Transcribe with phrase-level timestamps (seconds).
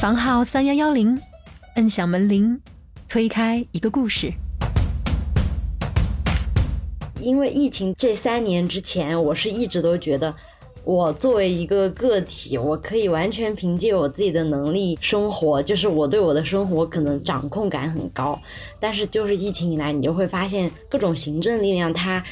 [0.00, 1.20] 房号三幺幺零，
[1.76, 2.58] 摁响门铃，
[3.06, 4.32] 推开一个故事。
[7.20, 10.34] 因为疫情这三年之前，我是一直都觉得，
[10.84, 18.40] 我作为一个个体，我可以完全凭借我自己的能力生活，就是我对我的生活可能掌控感很高。
[18.80, 22.24] 但是就是疫情以来，你就会发现各种行政力量，它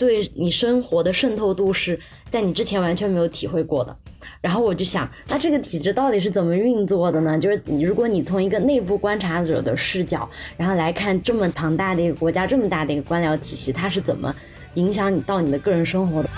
[0.00, 2.00] 对你生活的渗透度是
[2.30, 3.94] 在你之前完全没有体会过的。
[4.40, 7.38] 然后我就想，那这个体制到底是怎么运作的呢？
[7.38, 10.26] 就是你如果你从一个内部观察者的视角，
[10.56, 14.34] 然后来看这么庞大的一个国家，这么大的一个官僚体系，它是怎么
[14.72, 16.30] 影响你到你的个人生活的？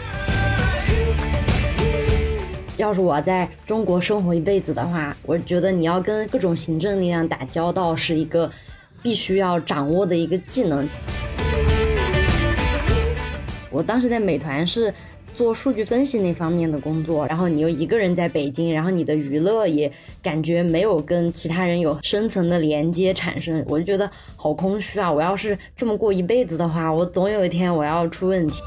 [2.79, 8.51] 要是我在中国生活一辈子的话，我觉得你要跟各种行政力量打交道，是一个
[9.05, 10.89] 必须要掌握的一个技能。
[13.73, 14.93] 我当时在美团是。
[15.35, 19.91] 做数据分析那方面的工作，然后你又一个人在北京，然后你的娱乐也
[20.23, 25.11] 感觉没有跟其他人有深层的连接产生，我就觉得好空虚啊！
[25.11, 28.61] 我要是这么过一辈子的话，我总有一天我要出问题。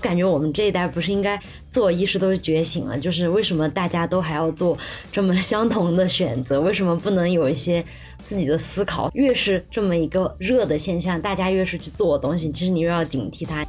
[0.00, 4.76] 感觉我们这一代不是应该自我意识都是觉醒了，就是为什么大家都还要做
[5.12, 6.60] 这么相同的选择？
[6.60, 7.84] 为什么不能有一些？
[8.28, 13.64] 自己的思考越是这么一个热的现象，大家越是去做东西，其实你越要警惕它。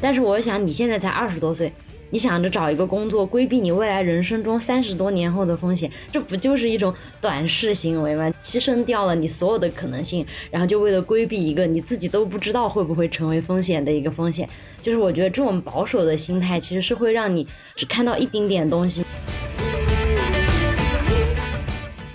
[0.00, 1.72] 但是我想，你现在才二十多岁，
[2.10, 8.28] 你想着找一个工作，规避你未来人生中三十多年后的风险，这不就是一种短视行为吗？
[8.42, 14.48] 牺牲掉了你所有的可能性，然后就为了规避一个你自己都不知道会不会成为风险的一个风险，
[14.82, 17.46] 就是我觉得这种保守的心态，其实是会让你
[17.76, 19.04] 只看到一丁点东西。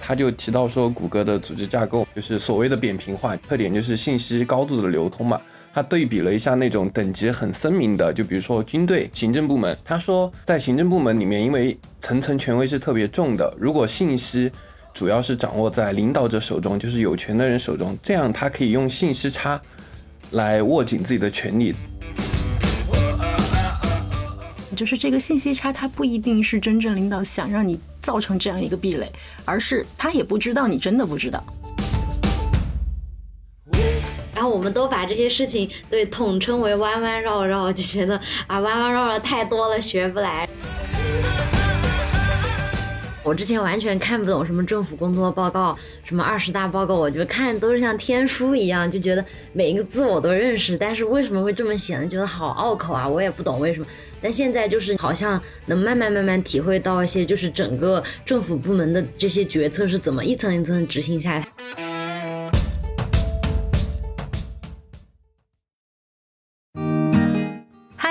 [0.08, 5.38] 他就提到说，谷歌的组织架构就是所谓的扁平化，特点就是信息高度的流通嘛。
[5.74, 9.78] 他对比了一下那种等级很森明的，就比如说军队、行政部门。
[9.84, 14.50] 他说，在行政部门里面，因为层层权威是特别重的，如果信息
[14.94, 19.62] 主要是掌握在领导者手中，就是有权的人手中，这样他可以用信息差
[20.32, 21.76] 来握紧自己的权利。
[24.78, 29.12] 就是这个信息差，它不一定是真正领导想让你造成这样一个壁垒，
[29.44, 31.44] 而是他也不知道你真的不知道。
[34.36, 40.48] 然后我们都把这些事情对统称为弯弯绕绕，就觉得啊弯弯绕绕太多了，学不来。
[43.28, 50.78] 我之前完全看不懂什么政府工作报告，什么二十大报告，我觉得看着都是像天书一样，就觉得每一个字我都认识。
[50.78, 52.08] 但是为什么会这么写呢？
[52.08, 53.86] 觉得好拗口啊，我也不懂为什么。
[54.22, 61.46] 但现在就是好像能慢慢慢慢体会到一些，就是整个政府部门的这些决策是怎么一层一层执行下来。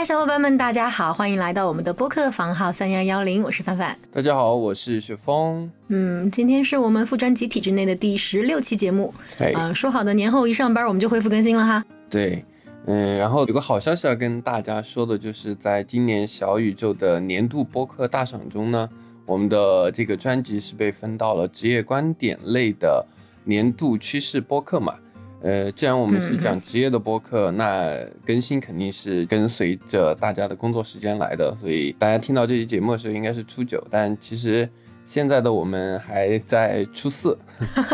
[0.06, 3.98] 小伙伴们，大家好，欢迎来到我们的播客房号三幺幺零，我是范范。
[4.12, 5.68] 大家好，我是雪峰。
[5.88, 9.12] 嗯，今天是我们副专辑体制内的第十六期节目。
[9.36, 11.84] 对，呃，说好的年后一上班我们就恢复更新了哈。
[12.08, 12.44] 对，
[12.84, 18.88] 嗯，然后有个好消息要跟大家说的，就是在今年小宇宙的年度播客大赏中呢，
[19.24, 23.04] 我们的这个专辑是被分到了职业观点类的
[23.42, 24.94] 年度趋势播客嘛。
[25.42, 34.68] 呃，既然我们是讲职业的播客，那更新肯定是跟随着大家的工作时间来的，所以大家听到这期节目的时候应该是初九，但其实
[35.04, 37.38] 现在的我们还在初四。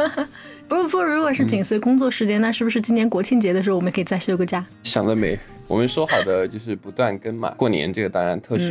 [0.68, 4.64] 不是不，如果是紧随工作时间，那是不是今年国庆节的时候我们可以再休个假？
[4.82, 8.64] 想得美，我们说好的就是不断更嘛，过年这个当然特殊。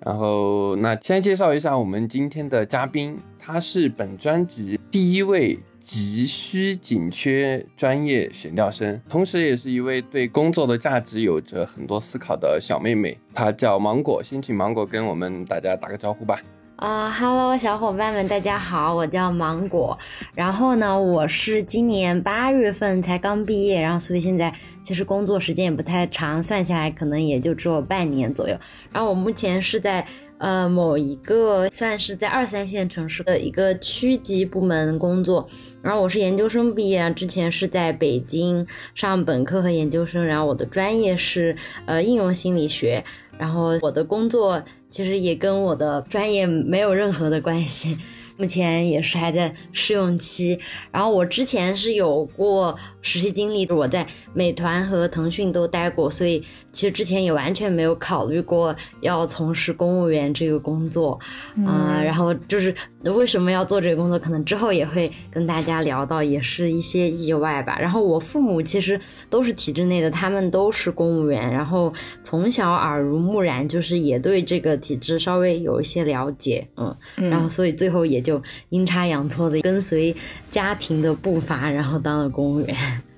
[0.00, 5.58] 然后那先介绍一下我们今天的嘉宾，他是本专辑第一位。
[5.80, 13.16] 急需紧缺专业选调生，同时也是一位对工作的价值有着很多思考的小妹妹。
[13.32, 16.38] 她叫芒果，先请芒果跟我们大家打个招呼吧。
[16.76, 19.98] 啊哈喽，小伙伴们，大家好，我叫芒果。
[20.34, 24.50] 然后呢，我是今年八月份才刚毕业，然后所以现在
[24.82, 28.56] 其实工作时间也不太长，算下来可能也就只有半年左右。
[28.92, 30.06] 然后我目前是在
[30.40, 35.48] 呃某一个算是在二三线城市的一个区级部门工作。
[35.82, 41.54] 然后我是研究生毕业，之前是在北京上本科和研究生，然后我的专业是
[41.86, 43.04] 呃应用心理学，
[43.38, 47.96] 然后我的工作其实也跟我的专业没有任何的关系。
[48.36, 50.58] 目前也是还在试用期。
[50.90, 56.42] 然后我之前是有过实习经历，我在美团和腾讯都待过，所以
[56.72, 61.18] 其实之前也完全没有考虑过要从事公务员这个工作
[61.66, 62.74] 啊、然后就是
[63.04, 67.78] 为什么要做这个工作，可能之后也会跟大家聊到，也是一些意外吧。
[67.78, 71.92] 然后我父母其实都是体制内的，他们都是公务员，然后
[72.22, 80.14] 从小耳濡目染，就是也对这个体制稍微有一些了解，嗯，然后所以最后也就阴差阳错的跟随
[80.50, 82.76] 家庭的步伐，然后当了公务员。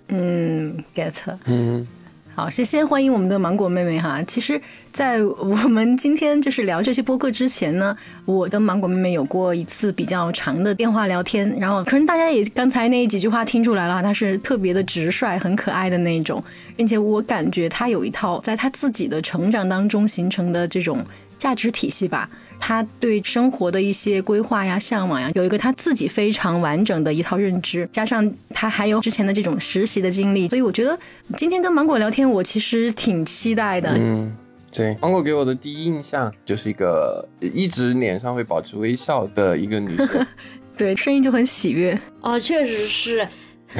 [0.08, 1.14] 嗯，get。
[1.46, 1.88] 嗯，
[2.34, 4.22] 好，先先欢迎我们的芒果妹妹哈。
[4.24, 7.96] 其实，在我们今天就是聊这些播客之前呢，
[8.26, 16.44] 我跟芒果妹妹有过一次比较长的电话聊天，然后可能大家也刚才那几句话听出来了，她是特别的直率、很可爱的那种，
[16.76, 21.02] 并且我感觉她有一套在她自己的成长当中形成的这种
[21.38, 22.28] 价值体系吧。
[22.64, 30.96] 他对生活的一些规划呀、向往呀，有一个他自己非常完整的一套认知，加上他还有之前的这种实习的经历，所以我觉得
[31.36, 33.92] 今天跟芒果聊天，我其实挺期待的。
[33.98, 34.32] 嗯，
[34.70, 40.24] 对，芒果给我的第一印象就是一个一直脸上会保持微笑的一个女生。
[40.78, 41.98] 对，声音就很喜悦。
[42.20, 43.28] 哦，确实是，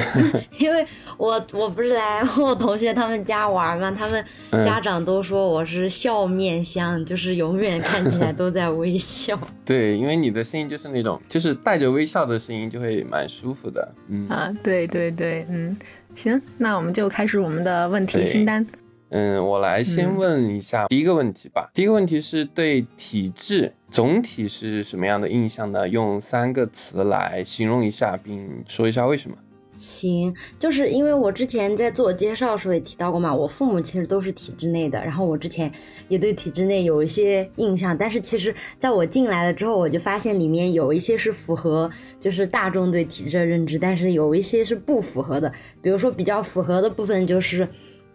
[0.59, 0.85] 因为
[1.17, 4.23] 我我不是来我同学他们家玩嘛，他们
[4.63, 9.39] 家长都说我是笑面相，就是永远看起来都在微笑。
[9.65, 13.93] 对，因为你的声音就是那种，就是带着微笑的声音，就会蛮舒服的。
[14.07, 15.77] 嗯啊，对对对，嗯，
[16.15, 18.65] 行，那我们就开始我们的问题清单。
[19.09, 21.69] 嗯，我来先问一下第一个问题吧。
[21.71, 25.87] 第一个问题是对体质总体是什么样的印象呢？
[25.87, 29.37] 用三个词来形容一下，并说一下为什么。
[29.75, 35.71] 行，就是因为我之前在自我介绍的时候也提到过嘛，我父母其实都是体制内的，然后我之前
[36.07, 41.89] 也对体制内有一些印象，但是其实在我进来了之后，我就发现里面有一些是符合
[42.19, 45.51] 就是大众对体制的认知，但是有一些是不符合的。
[45.81, 47.67] 比如说比较符合的部分就是，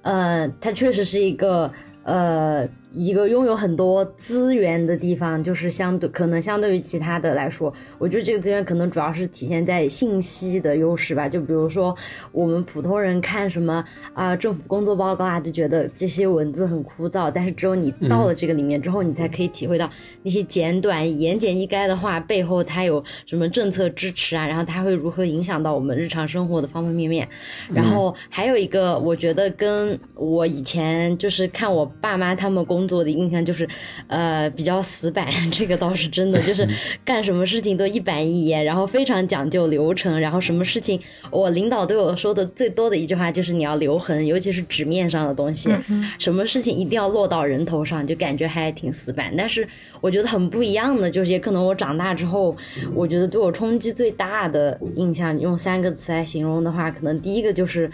[0.02, 1.70] 呃，它确实是一个
[2.04, 11.28] 呃一个拥有很多资源的地方，就是相对可能相对于其他的来说，我觉得这个资源可能主要是体现在信息的优势吧。
[11.28, 11.94] 就比如说
[12.32, 19.88] 我们普通人看什么啊、政府工作报告啊，就觉得这些文字很枯燥，但是只有你到了这个里面之后，你才可以体会到
[20.22, 27.28] 那些简短、言简意赅的话背后它有什么政策支持啊，然后它会如何影响到我们日常生活的方方面面。
[27.72, 33.66] 然后还有一个，我觉得跟我以前就是看我爸妈他们工作的印象就是，
[34.06, 36.68] 呃，比较死板， 这个倒是真的，就是
[37.04, 45.70] 干什么事情都一板一眼，然后非常讲究流程，然后什么事情，我领导对我说的最多的一句话就是你要留痕，尤其是纸面上的东西，
[46.18, 49.32] 什么事情一定要落到人头上，就感觉还挺死板。
[49.36, 49.66] 但是
[50.00, 52.56] 我觉得很不一样的，就是也可能我长大之后，
[52.94, 57.90] 我觉得对我冲击最大的印象，用三个词来形容的话，可能第一个就是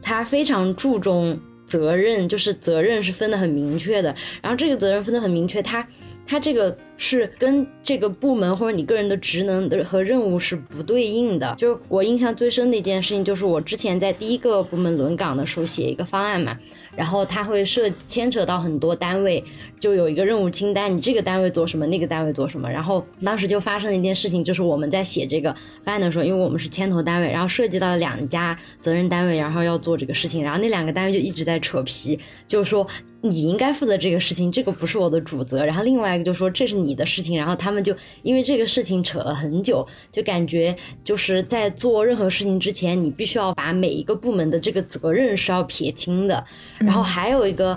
[0.00, 1.38] 他非常注重
[1.68, 4.14] 责任，就是责任是分得很明确的。
[4.42, 5.86] 然后这个责任分得很明确，他
[6.28, 11.54] 他这个是跟这个部门或者你个人的职能的和任务是不对应的。
[11.56, 16.54] 就我印象最深的一件事情，就是我之前在第一个部门轮岗的时候写一个方案嘛，
[16.94, 19.42] 然后它会涉牵扯到很多单位，
[19.80, 22.70] 就有一个任务清单，你这个单位做什么，那个单位做什么。
[22.70, 32.86] 然后当时就发生了一件事情，就是我们在写这个方案的时候，因为我们是牵头单位，然后涉及到两家责任单位，然后要做这个事情，然后那两个单位就一直在扯皮，就是说
[33.20, 35.64] 你应该负责这个事情，这个不是我的主责。
[35.64, 46.44] 然后另外一个就说这是你的事情，然后他们就因为这个事情扯了很久，就感觉就是在做任何事情之前，你必须要把每一个部门的这个责任是要撇清的。
[46.78, 47.76] 然后还有一个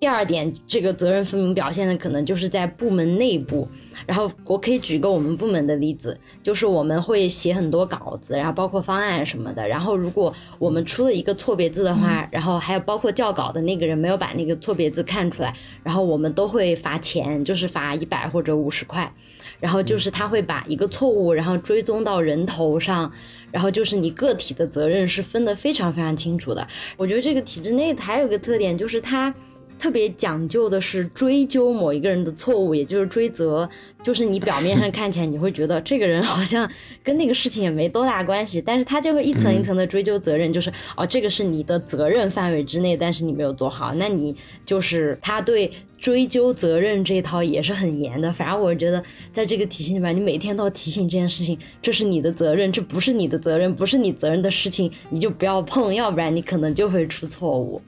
[0.00, 3.68] 第二点，这个责任分明表现的可能就是在部门内部。
[4.06, 9.68] 然后我可以举个我们部门的例子，就是我们会写很多稿子，然后包括方案什么的。
[9.68, 19.12] 然后如果我们出了一个错别字的话，然后还有包括校稿的那个人没有把那个错别字看出来，然后我们都会罚钱，就是罚一百或者五十块。
[19.58, 23.12] 然后就是他会把一个错误，然后追踪到人头上，
[23.50, 26.66] 然后就是你个体的责任是分得非常非常清楚的。
[26.96, 29.34] 我觉得这个体制内还有一个特点，就是它
[29.80, 33.68] 特别讲究的是追究某一个人的错误，也就是追责。
[34.02, 36.70] 就是你表面上看起来你会觉得这个人好像
[37.02, 45.72] 跟那个事情也没多大关系，但是他就会一层一层的追究责任，就是哦，这个是你的责任范围之内，但是你没有做好，那你就是他对。
[46.00, 57.82] 追究责任这一套也是很严的，反正我觉得在这个体系里面，你每天都要提醒这件事情，这是你的责任，这不是你的责任，不是你责任的事情，你就不要碰，要不然你可能就会出错误。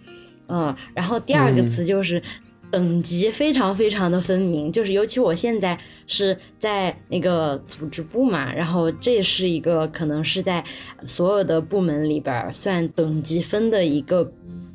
[0.52, 2.22] 嗯，然后第二个词就是。
[2.70, 10.64] 等级非常非常的分明，就是尤其我现在是在那个组织部嘛，然后这是一个可能是在
[11.04, 14.32] 所有的部门里边算等级分的一个。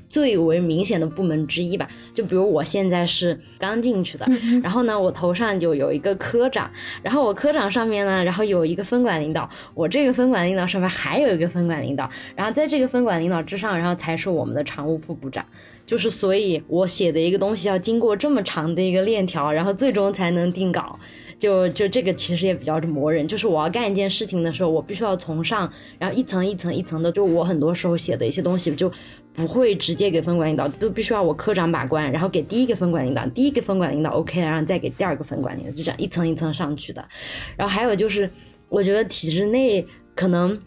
[0.08, 4.26] 最为明显的部门之一吧，就比如我现在是刚进去的，
[4.64, 6.72] 然后呢，我头上就有一个科长，
[7.04, 15.46] 然后我科长上面呢，然后有一个分管领导，我这个分管领导上面还有一个分管领导，然后在这个分管领导之上，然后才是我们的常务副部长，
[15.86, 21.00] 就是所以我写的一个东西要经过这么长的一个链条，然后最终才能定稿。
[21.40, 28.92] 就就这个其实也比较磨人，就是我要干一件事情的时候，我必须要从上，然后一层一层一层的，就我很多时候写的一些东西就
[29.34, 37.08] 不会直接给分管领导，都必须要我科长把关，然后给第一个分管领导，第一个分管领导 OK 然后再给第二个分管领导，就这样一层一层上去的。
[37.56, 38.30] 然后还有就是，
[38.70, 40.60] 我觉得体制内可能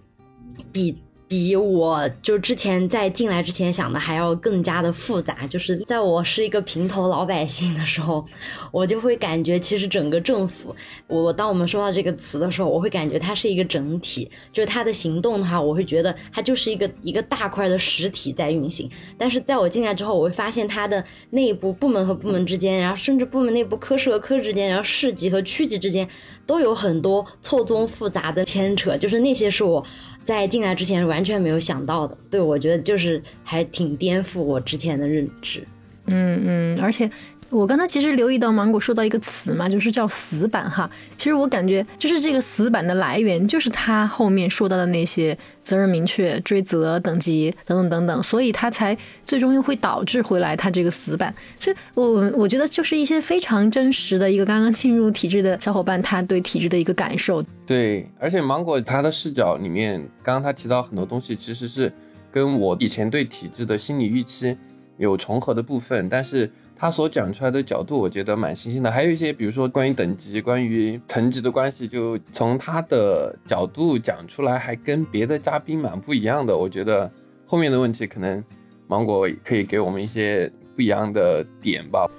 [0.73, 0.97] 比。
[1.31, 5.47] 比我就之前在进来之前想的还要更加的复杂。
[5.47, 8.27] 就是在我是一个平头老百姓的时候，
[8.73, 10.75] 我就会感觉其实整个政府，
[11.07, 18.91] 我当我们说到这个词的时候，我会感觉它是一个整体，就是它的行动的话，我会觉得它就是一个一个大块的实体在运行。
[19.17, 26.09] 但是在我进来之后，我会发现它的内部部门和部门之间，然后甚至部门内部科室和科室之间，然后市级和区级之间，
[26.45, 28.97] 都有很多错综复杂的牵扯。
[28.97, 29.87] 就是那些是我。
[30.25, 35.67] 在进来之前完全没有想到的，对我觉得就是还挺颠覆我之前的认知。
[36.07, 37.11] 嗯嗯，而且。
[37.51, 40.89] 我刚才其实留意到芒果说到一个词嘛，就是叫死板哈。
[41.17, 51.35] 其实我感觉就是这个死板的来源，就是他后面说到的那些责任明确、追责、等级等等等等，所以他才最终又会导致回来他这个死板。
[51.59, 57.45] 所以我我觉得就是一些非常真实的一个刚刚进入体制的小伙伴他对体制的一个感受。
[57.67, 61.93] 对，而且芒果他的视角里面，刚刚他提到很多东西，其实是
[62.31, 64.57] 跟我以前对体制的心理预期
[64.99, 66.49] 有重合的部分，但是。
[66.81, 68.91] 他所讲出来的角度，我觉得蛮新鲜的。
[68.91, 76.57] 还有一些，比如说关于等级、关于层级的关系，就从他的角度讲出来，还跟别的嘉宾蛮不一样的。
[76.57, 77.11] 我觉得
[77.45, 78.43] 后面的问题可能
[78.87, 82.11] 芒果可以给我们一些不一样的点吧。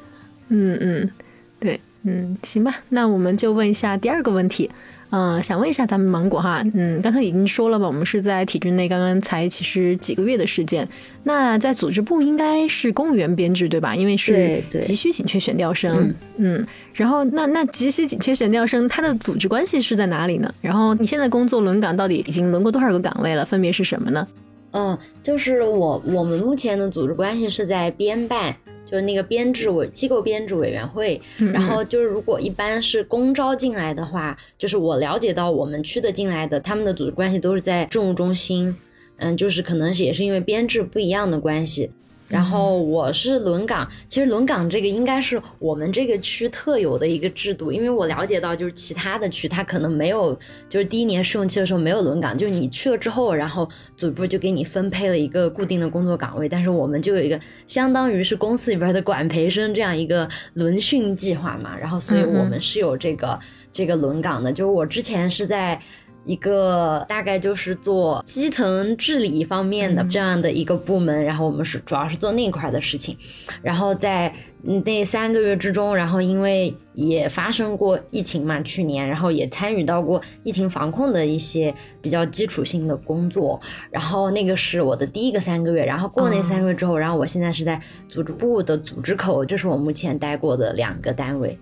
[0.50, 1.10] 嗯嗯，
[1.60, 4.70] 对，嗯，行吧，那我们就问一下第二个问题。
[5.12, 10.88] 嗯，想问一下咱们芒果哈，嗯，刚才已经说了吧，我们是在体制内刚刚才其实几个月的时间，
[11.24, 13.94] 那在组织部应该是公务员编制对吧？
[13.94, 20.54] 因为是急需紧缺选调生，嗯，然后那那急需紧缺选调生，他的组织关系是在哪里呢？
[20.62, 23.44] 然后你现在工作轮岗到底已经轮过多少个岗位了？
[23.44, 24.26] 分别是什么呢？
[24.72, 28.56] 嗯，就是我我们目前的组织关系是在编办。
[28.92, 38.76] 就是那个编制委机构编制委员会，然后就是如果一般是公招进来的话，就是我了解到我们区的进来的，他们的组织关系都是在政务中心，
[39.16, 41.90] 嗯，就是可能也是因为编制不一样的关系。
[42.32, 50.34] 然后我是轮岗，其实轮岗这个应该是我们这个区特有的一个制度，因为我了解到就是其他的区它可能没有，
[50.70, 63.38] 就是第一年试用期的时候没有轮岗，就是你去了之后，然后组部就给你分配了一个固定的工作岗位，但是我们就有一个相当于是公司里边的管培生这样一个轮训计划嘛，然后所以我们是有这个
[63.74, 65.80] 这个轮岗的，就是我之前是在。
[66.26, 73.18] 一个大概就是做基层治理方面的这样的一个部门，然后我们是主要是做那块的事情，
[73.62, 83.60] 然后在那三个月之中，然后因为也发生过疫情嘛，去年，然后也参与到过疫情防控的一些比较基础性的工作，
[83.90, 91.58] 然后那个是我的第一个三个月，然后过那三个月之后，然后我现在是在组织部的组织口，这是我目前待过的两个单位，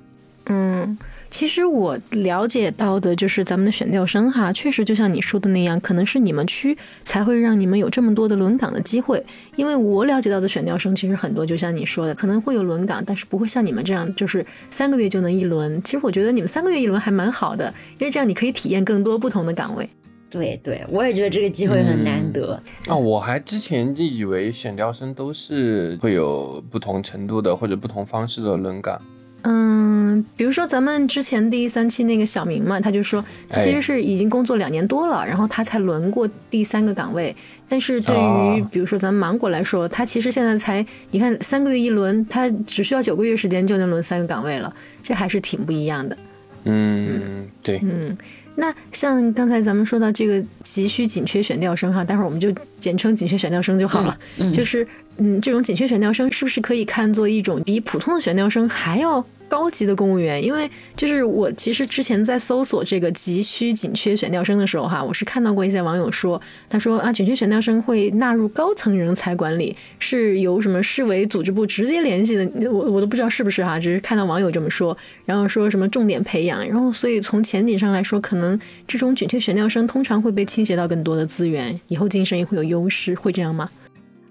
[0.47, 0.97] 嗯。
[1.29, 9.23] 其实我了解到的就是咱们的选调生哈，确实就像你说的那样，可能是你们区才会让你们有这么多的轮岗的机会。
[9.55, 15.81] 因为我了解到的选调生其实很多，就像你说的，可能会有轮岗，但是不会像你们这样，就是三个月就能一轮。
[15.83, 19.87] 其实我觉得你们三个月一轮还蛮好的，因为这样你可以体验更多不同的岗位。
[20.31, 22.59] 对对，我也觉得这个机会很难得。
[22.87, 28.99] 啊，我还之前就以为选调生都是会有不同程度的或者不同方式的轮岗。
[29.43, 37.33] 嗯，比如说咱们之前第三期那个小明嘛，他就说他其实是已经工作两年多了，然后他才轮过第三个岗位。
[37.67, 46.17] 但是对于比如说咱们芒果来说，他其实现在才你看三个月一轮，他只需要九个月时间就能轮三个岗位了，这还是挺不一样的。
[46.65, 48.17] 嗯，对，嗯，
[48.59, 54.17] 那像刚才咱们说到这个急需紧缺选调生哈，待会儿我们就简称紧缺选调生就好了，
[54.53, 54.85] 就是。
[55.21, 66.39] 嗯，这种紧缺选调生是不是可以看作一种比普通的选调生还要高级的公务员，因为就是我其实之前在搜索这个急需紧缺选调生的时候哈，我是看到过一些网友说，
[66.69, 83.69] 他说啊，紧缺选调生会纳入高层人才管理，是由什么市委组织部直接联系的，我我都不知道是不是哈，只是看到网友这么说，然后说什么重点培养，然后所以从前景上来说，可能这种紧缺选调生通常会被倾斜到更多的资源，以后晋升也会有优势，会这样吗？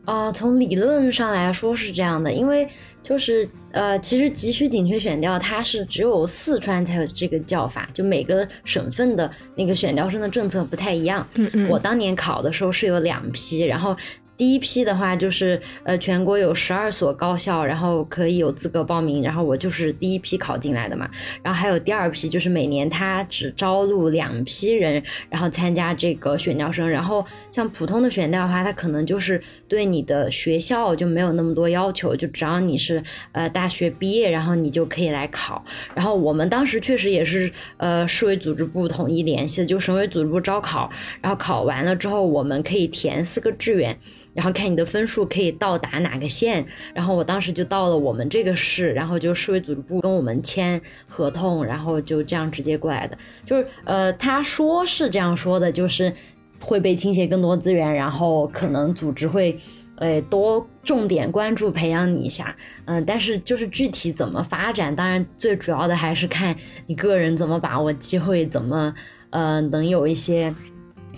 [0.04, 2.66] 啊，从理论上来说是这样的，因为
[3.08, 11.26] 就是呃，其实急需紧缺选调它是只有四川才有这个叫法，就每个省份的那个选调生的政策不太一样。
[11.36, 13.96] 嗯嗯，我当年考的时候是有两批，然后。
[14.38, 21.11] 第一批的话就是呃，全国有十二所高校，然后可以有资格报名，然后我就是第一批考进来的嘛。
[21.42, 26.88] 然后还有第二批，就是每年他只招录两批人，然后参加这个选调生。
[26.88, 33.02] 然后像普通的选调的话，他可能就是对你的学校就没有那么多要求，就只要你是
[33.33, 35.64] 呃大学毕业，然后你就可以来考。
[35.97, 40.88] 然后我们当时确实也是呃市委组织部统一联系的，就省委组织部招考，
[41.21, 43.99] 然后考完了之后，我们可以填四个志愿。
[44.38, 46.64] 然后看你的分数可以到达哪个县，
[46.95, 53.18] 然后我当时就到了我们这个市，然后就市委组织部跟我们签合同，然后就这样直接过来的。
[53.45, 56.14] 就是呃，他说是这样说的，就是
[56.61, 59.59] 会被倾斜更多资源，然后可能组织会
[59.97, 62.54] 呃多重点关注培养你一下，
[62.85, 66.54] 嗯，但是就是具体怎么发展，当然最主要的还是看
[66.87, 68.95] 你个人怎么把握机会，怎么
[69.30, 70.54] 呃能有一些。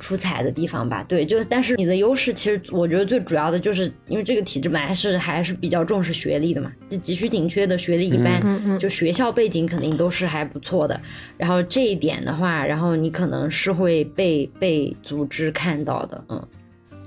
[0.00, 11.00] 出彩的地方吧，对，就但是你的优势，其实我觉得最主要的就是因为这个体制本来是还是比较重视学历的嘛，就急需紧缺的学历一般，就学校背景肯定都是还不错的。
[11.36, 16.48] 然后这一点的话，然后你可能是会被被组织看到的，嗯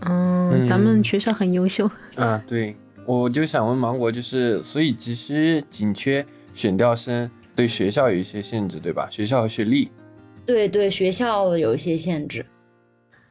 [0.05, 2.41] 嗯，咱们学校很优秀啊。
[2.47, 9.07] 对，我就想问芒果，就是所以急需紧缺选调生对学校有一些限制，对吧？
[9.09, 9.89] 学校和学历，
[10.45, 12.45] 对对，学校有一些限制。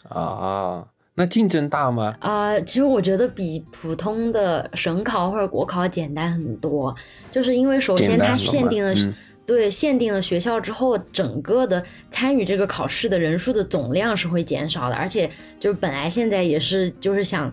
[0.08, 2.14] 啊，那竞争大吗？
[2.20, 6.94] 啊，其实我觉得比普通的省考或者国考简单很多，
[7.30, 8.94] 就是因为首先它限定了，
[9.46, 17.52] 对，限定了学校之后，整个的参与这个考试的人数的总量是会减少的，而且就是本来现在也是就是想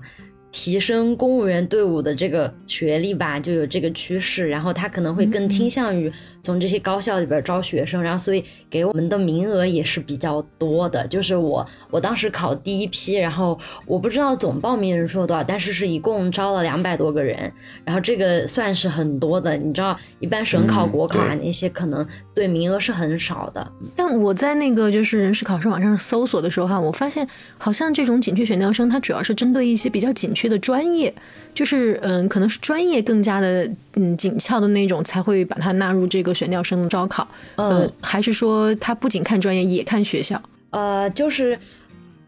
[0.51, 6.11] 提升公务员队伍的这个学历吧，就有这个趋势，然后他可能会更倾向于。
[6.41, 11.05] 从这些高校里边招学生，然后所以给我们的名额也是比较多的。
[11.07, 17.51] 就是我我当时考第一批，然后我不知道总报名人数有多少，但是是一共招了两百多个人，
[17.83, 19.57] 然后这个算是很多的。
[19.57, 23.71] 你知道，一般省考、国考啊那些可能对名额是很少的。
[23.95, 31.13] 但我在那个就是人事考试网上搜索的时候哈，我发现好像这种紧缺选调生，它主要是针对一些比较紧缺的专业，
[31.53, 36.29] 就是嗯，可能是专业更加的嗯紧俏的那种才会把它纳入这个。
[36.39, 40.41] 选调生的招考，呃，还是说他不仅看专业，也看学校？
[40.69, 41.59] 呃，就是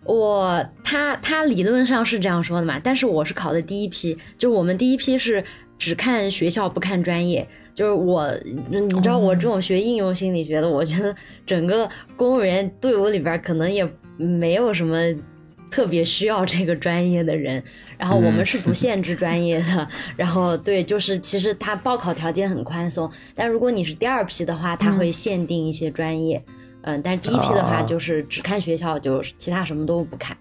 [0.03, 5.41] 我他他理论上是这样说的嘛，但是我是考的第一批，就是我们第一批是
[5.79, 8.29] 只看学校不看专业，就是我
[8.69, 14.97] 你知道我这种学应用心理学的，我觉得整个公务员队伍里边可能也没有什么。
[15.71, 17.63] 特别需要这个专业的人，
[17.97, 26.43] 然后我们是不限制专业的，然后对，就是其实他报考条件很宽松，但如果你是第二批的话，他会限定一些专业，
[26.81, 30.35] 嗯，但是第一批的话就是只看学校，就其他什么都不看。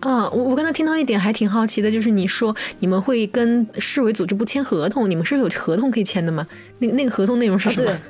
[0.00, 6.46] 啊，我我刚才听到一点还挺好奇的，就是你说你们会跟市委组织部签合同，你们是有合同可以签的吗？
[6.78, 8.00] 那那个合同内容是什么？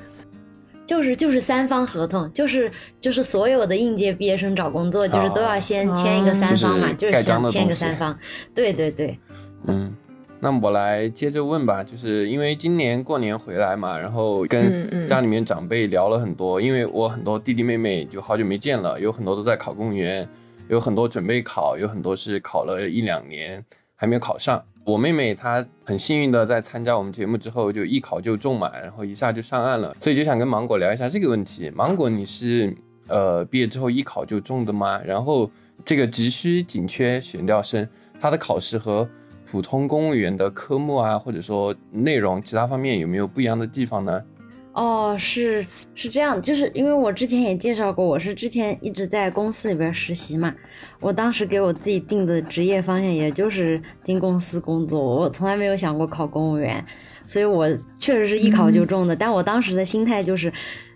[0.90, 2.68] 就是就是三方合同，就是
[3.00, 8.18] 就是所有的应届毕业生找工作，就是都要先签一个三方嘛，就是先签个三方。
[8.52, 9.16] 对对对。
[9.68, 9.94] 嗯，
[10.40, 20.28] 那我来接着问吧，就是因为今年过年回来嘛，然后跟家里面长辈聊了很多，因为我很多弟弟妹妹就好久没见了，有很多都在考公务员，
[20.66, 24.60] 有很多准备考，有很多是考了一两年还没有考上。
[24.90, 31.70] 我妹妹她很幸运的在参加我们节目之后就一考就中嘛，然后一下就上岸了，所以就想跟芒果聊一下这个问题。
[31.70, 32.76] 芒果，你是
[33.06, 35.00] 呃毕业之后一考就中的吗？
[35.04, 35.50] 然后
[35.84, 37.88] 这个急需紧缺选调生，
[38.20, 39.08] 他的考试和
[39.50, 44.22] 普通公务员的科目啊，或者说内容其他方面有没有不一样的地方呢？
[44.72, 50.54] 哦，是是这样，就是因为我之前也介绍过，我是之前一直在公司里边实习嘛，
[51.00, 56.84] 我当时给我自己定的职业方向也就是进公司工作，我从来没有想过考公务员，
[57.24, 60.52] 所以我确实是一考就中的，但我当时的心态就是，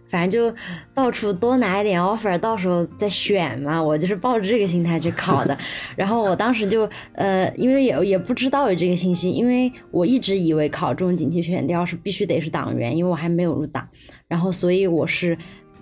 [0.09, 0.57] 反正就
[0.95, 3.83] 到处多拿一点 offer，到时候再选嘛。
[3.83, 5.57] 我就是抱着这个心态去考的。
[5.97, 13.89] 然后我当时就呃，因为也也不知道有这个信息，因为我一直以为考中锦旗选调是必须得是党员，因为我还没有入党。
[14.29, 15.37] 然后所以我是。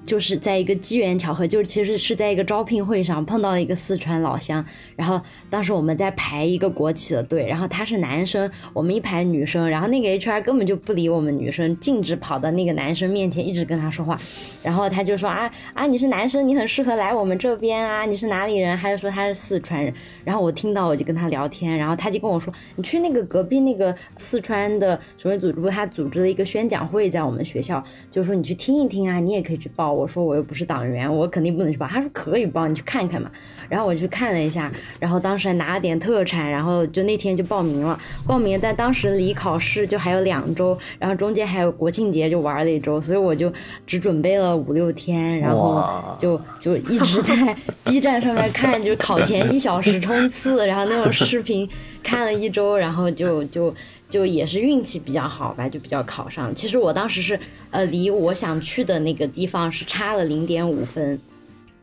[0.05, 4.65] 就是在一个机缘巧合，就是其实是在一个招聘会上碰到了一个四川老乡，
[4.97, 14.19] 然后当时我们在排一个国企的队，然后他是男生，我们一排女生，然后那个 HR 根本就不理我们女生，径直跑到那个男生面前一直跟他说话，
[14.63, 18.77] 然后他就说啊啊你是男生，你很适合来我们这边啊，你是哪里人？
[18.77, 29.92] 他就说他是四川人，然后我听到我就跟他聊天，然后他就跟我说你去那个隔壁那个四川的什么组织部，他组织了一个宣讲会在我们学校，就说你去听一听啊，你也可以去报。
[29.93, 31.87] 我说我又不是党员，我肯定不能去报。
[31.87, 33.31] 他说可以报，你去看看嘛。
[33.69, 37.99] 然后我去看了一下，然后当时还拿了点特产，然后就那天就报名了。
[38.27, 43.51] 报名，但当时离考试就还有两周，然后中间还有国庆节，就玩了一周，所以我就
[43.87, 45.83] 只准备了五六天，然后
[46.19, 51.67] 就就一直在 B 站上面看，就考前一小时冲刺，然后那种视频
[52.03, 53.75] 看了一周，然后就就。
[54.13, 56.55] 就也是运气比较好吧，就比较考上。
[56.55, 61.19] 其实我当时是，呃，离我想去的那个地方是差了零点五分，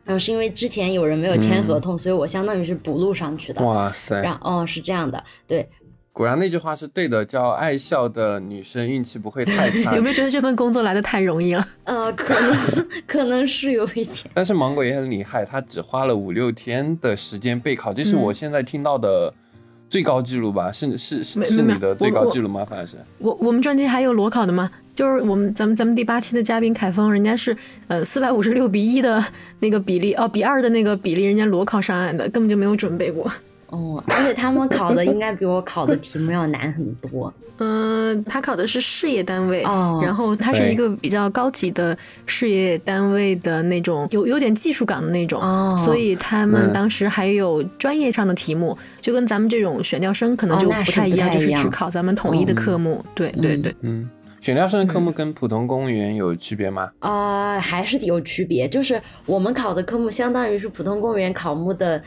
[0.05, 3.65] 然后是因为之前有人没有签合同，所以我相当于是补录上去的。
[3.65, 4.21] 哇塞！
[4.21, 5.67] 然哦，是这样的，对。
[6.13, 9.93] 果然那句话是对的，叫爱笑的女生运气不会太差。
[9.97, 11.65] 有没有觉得这份工作来的太容易了？
[11.85, 14.13] 呃，可能可能是有一点。
[14.35, 19.33] 但是芒果也很厉害，他只花了五六天的时间备考，这是我现在听到的。
[19.89, 22.63] 最高记录吧，是是是是你的最高记录吗？
[22.63, 24.69] 反正是我我们专辑还有裸考的吗？
[24.93, 27.55] 就是我们咱们咱们第八期的嘉宾凯峰，人家是
[27.87, 29.23] 呃四百五十六比一的
[29.61, 33.31] 那个比例哦，比二的那个比例，人家裸考上岸的，根本就没有准备过。
[33.71, 37.33] 哦，而且他们考的应该比我考的题目要难很多。
[37.61, 39.61] 嗯，他考的是事业单位，
[40.01, 45.41] 然后他是一个比较高级的事业单位的那种，有有点技术岗的那种，
[45.77, 53.03] 所以他们当时还有专业上的题目，就跟咱们这种选调生可能就不太一样，就是只考咱们统一的科目。
[53.13, 54.09] 对对对，嗯。
[54.41, 56.91] 选调生的科目跟普通公务员有区别吗？
[56.99, 58.67] 啊，还是有区别。
[58.67, 62.01] 就是我们考的科目相当于是普通公务员考目的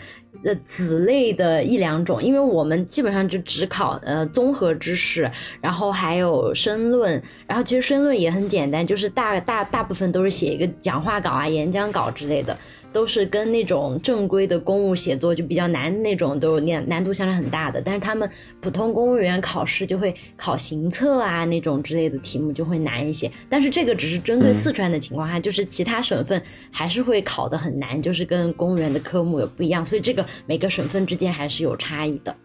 [0.45, 12.57] 呃子类的一两种，因为我们基本上就只考呃综合知识，然后还有申论，然后其实申论也很简单，就是大大大部分都是写一个讲话稿啊、演讲稿之类的。
[12.93, 17.81] 都是跟那种正规的公务写作就比较难那种，都难难度相差很大的。
[17.81, 18.29] 但是他们
[18.61, 23.31] 普通公务员考试就会考行测啊那种之类的题目就会难一些。
[23.49, 29.85] 但是这个只是针对四川的情况下，就是其他省份还是会考的很难，就是跟公务员的科目有不一样。
[29.85, 32.37] 所以这个每个省份之间还是有差异的。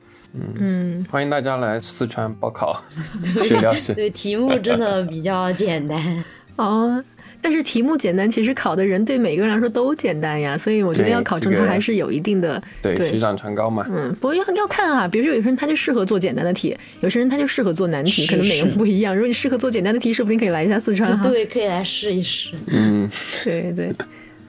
[0.59, 2.81] 嗯，欢迎大家来四川报考
[3.43, 3.93] 学了解。
[3.93, 6.23] 对，题目真的比较简单
[6.57, 7.03] 哦。
[7.41, 13.85] 但是题目简单，其实考的人对每个人来说都简单呀，所以我觉得要考成它还是有一定的对水涨船高嘛。
[13.89, 19.15] 嗯，不过要要看啊，比如说有些人他就适合做简单的题，有些人他就适合做难题，可能每个人不一样。
[19.15, 21.27] 如果你适合做简单的题，说不定可以来一下四川哈。
[21.27, 22.49] 对，可以来试一试。
[22.67, 23.07] 嗯，
[23.43, 23.93] 对对，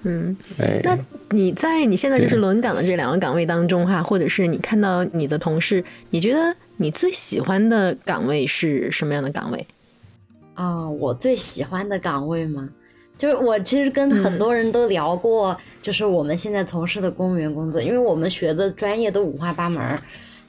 [0.04, 0.36] 嗯。
[0.82, 0.98] 那
[1.30, 9.66] 你在你现在就是轮岗的这两个岗位当中哈，或者是你看到你的同事，你觉得你最喜欢的岗位是什么样的岗位？
[10.58, 12.68] 啊，我最喜欢的岗位吗？
[13.16, 19.96] 就是我其实跟很多人都聊过，就是我们现在从事的公务员工作，因为我们学的专业都五花八门，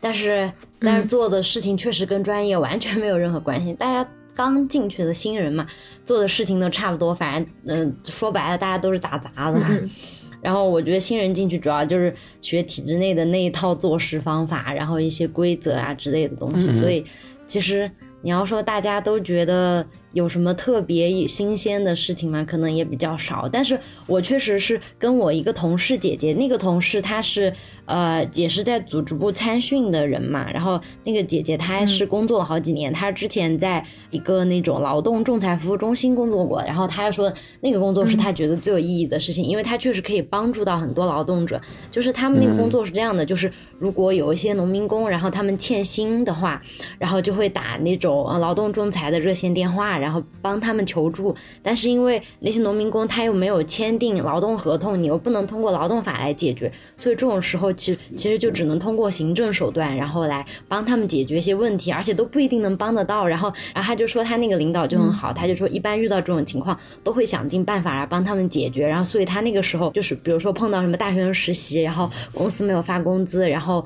[0.02, 3.72] 但是但是做的事情确实跟专业完全没有任何关系。
[3.74, 5.68] 大家刚进去的新人嘛，
[6.04, 9.60] 做的事情都差不多，反正嗯，说白了大家都是打杂的。
[10.42, 16.72] 然后我觉得新人进去主要就是学体制内的那一套做事方法，然后一些规则啊之类的东西。
[16.72, 17.06] 所以
[17.46, 17.92] 其实
[18.22, 19.86] 你要说大家都觉得。
[20.14, 22.44] 有什么特别新鲜的事情吗？
[22.44, 27.54] 可能也比较少，但是我确实是跟我一个同事姐姐，那个同事她是
[27.90, 41.60] 呃也是在组织部参训的人嘛，然后那个姐姐她是工作了好几年，她之前在一个那种劳动仲裁服务中心工作过，然后她说那个工作是她觉得最有意义的事情，因为她确实可以帮助到很多劳动者，
[41.92, 46.62] 就是他们那个工作是这样的，就是如果有一些农民工，然后他们欠薪的话，
[46.98, 49.90] 然后就会打那种劳动仲裁的热线电话。
[50.00, 63.26] 然后帮他们求助，但是因为那些农民工他又没有签订劳动合同，你又不能通过劳动法来解决，所以这种时候其实其实就只能通过行政手段，然后来帮他们解决一些问题，而且都不一定能帮得到。
[63.26, 68.86] 然后，然后他就说他那个领导就很好，他就说一般遇到这种情况都会想尽办法来帮他们解决。
[68.86, 73.84] 然后，所以他那个时候就是比如说碰到什么大学生实习，然后公司没有发工资，然后。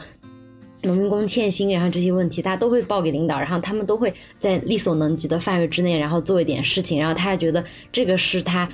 [0.85, 8.67] 农民工欠薪，然后这些问题，他都会报给领导，然后他们都会在力所能及的范围之内，然后做一点事情，然后他还觉得这个是他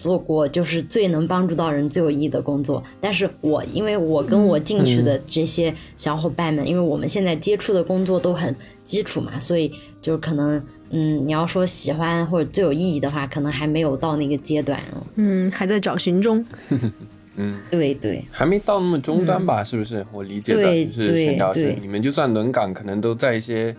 [0.00, 2.82] 做过就是最能帮助到人、最有意义的工作。
[3.00, 10.56] 但是我因为我跟我进去的这些小伙伴们，因为我们现在接触的工作都很基础嘛，所以就可能
[10.88, 14.80] 嗯，你要说喜欢或者最有意义的话，可能还没有到那个阶段。
[15.16, 16.42] 嗯，还在找寻中。
[17.36, 19.62] 嗯，对对，还没到那么终端吧？
[19.62, 20.04] 是不是？
[20.12, 23.76] 我理解的就是选调生，你们就算轮岗，可能都在一些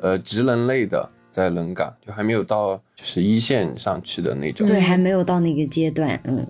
[0.00, 1.08] 呃职能类的。
[1.32, 6.46] 在冷岗，就还没有到就是一线上去的那种，对，还没有到那个阶段，嗯，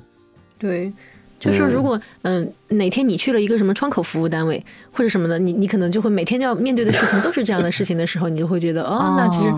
[0.58, 0.92] 对，
[1.40, 9.54] 就是如果嗯哪天你去了一个什么窗口服务单位或者什么的，你你可能就会每天要面对的事情都是这样的事情的时候，你就会觉得哦，那其实。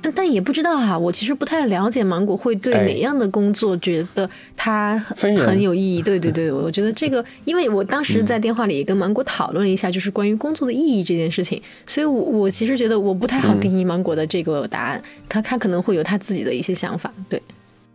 [0.00, 6.00] 但但也不知道哈，我其实不太了解芒果会对哪样的工作觉得它很有意义。
[6.00, 17.42] 对对对，我觉得这个，因为我当时在电话里也跟芒果讨论了一下，就是关于工作的意义这件事情，所以我我其实觉得我不太好定义芒果的这个答案，他他可能会有他自己的一些想法，对。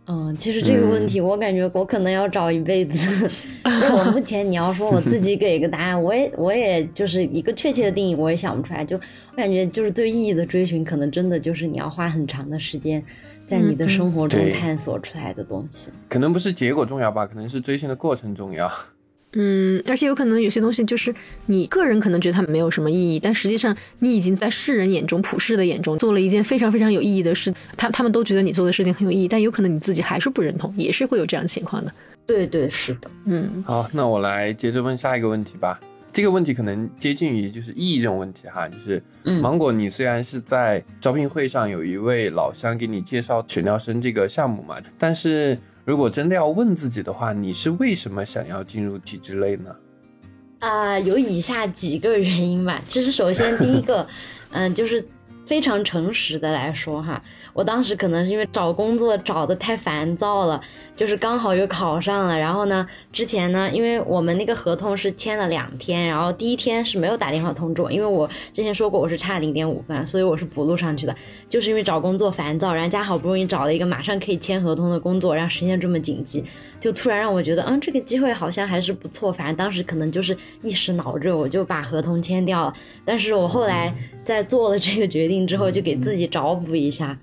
[0.06, 3.30] 嗯，其实这个问题我感觉我可能要找一辈子。
[3.64, 8.84] 我目前你要说我自己给一个答案，我也我也就是一个确切的定义，我也想不出来。
[8.84, 13.02] 就我感觉就是对意义的追寻，可能真的就是你要花很长的时间
[13.46, 15.90] 在你的生活中探索出来的东西。
[16.08, 18.70] 可能不是结果重要吧，可能是追寻的过程重要。
[19.36, 21.12] 嗯，而且有可能有些东西就是
[21.46, 31.92] 你个人可能觉得它没有什么意义，但实际上你已经在世人眼中、普世的眼中做了一件非常非常有意义的事，他他们都觉得你做的事情很有意义，但有可能你自己还是不认同，也是会有这样的情况的。
[32.24, 33.10] 对对，是的。
[33.24, 35.80] 嗯，好，那我来接着问下一个问题吧。
[36.12, 39.02] 这个问题可能接近于就是意义这种问题哈，就是
[39.40, 45.58] 芒果，你虽然是在招聘会上有一位老乡给你介绍选调生这个项目嘛，但是。
[45.84, 49.74] 如果真的要问自己的话，你是为什么想要进入体制内呢？
[50.60, 52.80] 啊，有以下几个原因吧。
[52.82, 54.06] 其实，首先第一个，
[54.52, 55.06] 嗯，就是
[55.44, 57.22] 非常诚实的来说哈。
[57.54, 60.60] 我当时可能是因为找工作找的太烦躁了，
[60.94, 62.36] 就是刚好又考上了。
[62.36, 71.14] 然后呢，之前呢，因为我们那个合同是签了两天，然后第一天是没有打电话通知我，因为我之前说过我是差零点五分，所以我是补录上去的。
[71.48, 76.44] 就是因为找工作烦躁，人家好不容易找了一个马上可以签合同的工作，然后时间这么紧急，
[76.80, 79.32] 就突然让我觉得，嗯，这个机会好像还是不错。
[79.32, 82.74] 反正当时可能就是一时脑热，我就把合同签掉了。
[83.04, 87.16] 但是我后来在做了这个决定之后，就给自己找补一下。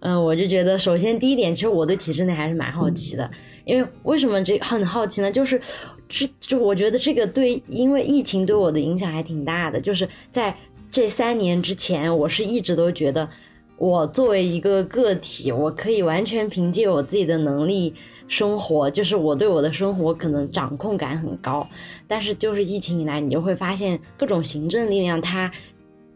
[0.00, 3.28] 嗯，我就觉得，首先第一点，其实我对体制内还是蛮好奇的，
[3.64, 5.30] 因为为什么这很好奇呢？
[5.30, 5.60] 就是，
[6.08, 9.80] 这就我觉得这个对，因为疫情对我的影响还挺大的。
[9.80, 10.56] 就是在
[10.88, 13.28] 这三年之前，我是一直都觉得，
[13.76, 17.92] 我作为一个个体，我可以完全凭借我自己的能力
[18.28, 21.68] 生活，就是我对我的生活可能掌控感很高。
[22.06, 25.50] 但是就是疫情以来，你就会发现各种行政力量它。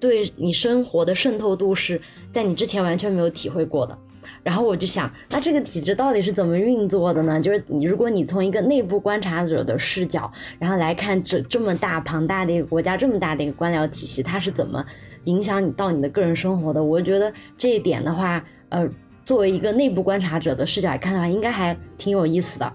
[0.03, 2.01] 对你生活的渗透度是
[2.33, 3.97] 在你之前完全没有体会过的，
[4.43, 7.41] 然后我就想，那这个体制到底是怎么运作的呢？
[7.41, 14.85] 就是你，如果你从一个内部观察者的视角，然后来看这这么大庞大的一个国家，这么大的一个官僚体系，它是怎么
[15.27, 16.83] 影响你到你的个人生活的？
[16.83, 18.85] 我觉得这一点的话，呃，
[19.25, 22.73] 作为一个内部观察者的视角来看的话，应该还挺有意思的。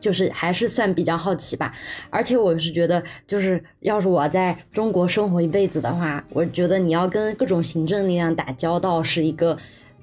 [0.00, 1.72] 就是还是算比较好奇吧，
[2.10, 9.58] 而且我是觉得，就是要是我在中国生活一辈子的话，我觉得你要跟各种行政力量打交道是一个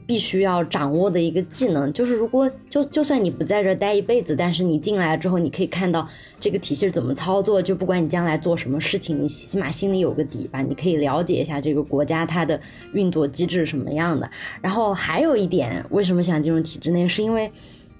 [0.05, 1.91] 必须要掌握的一个技能。
[1.93, 6.08] 就是如果就就算你不在这待一辈子，但是你进来之后，你可以看到
[6.39, 12.60] 这个体系怎么操作，就不管你将来做什么事情，你起码心里有个底吧，你可以了解一下这个国家它的
[12.93, 14.29] 运作机制什么样的。
[14.62, 17.51] 然后还有一点，为什么想进入体制内，是因为。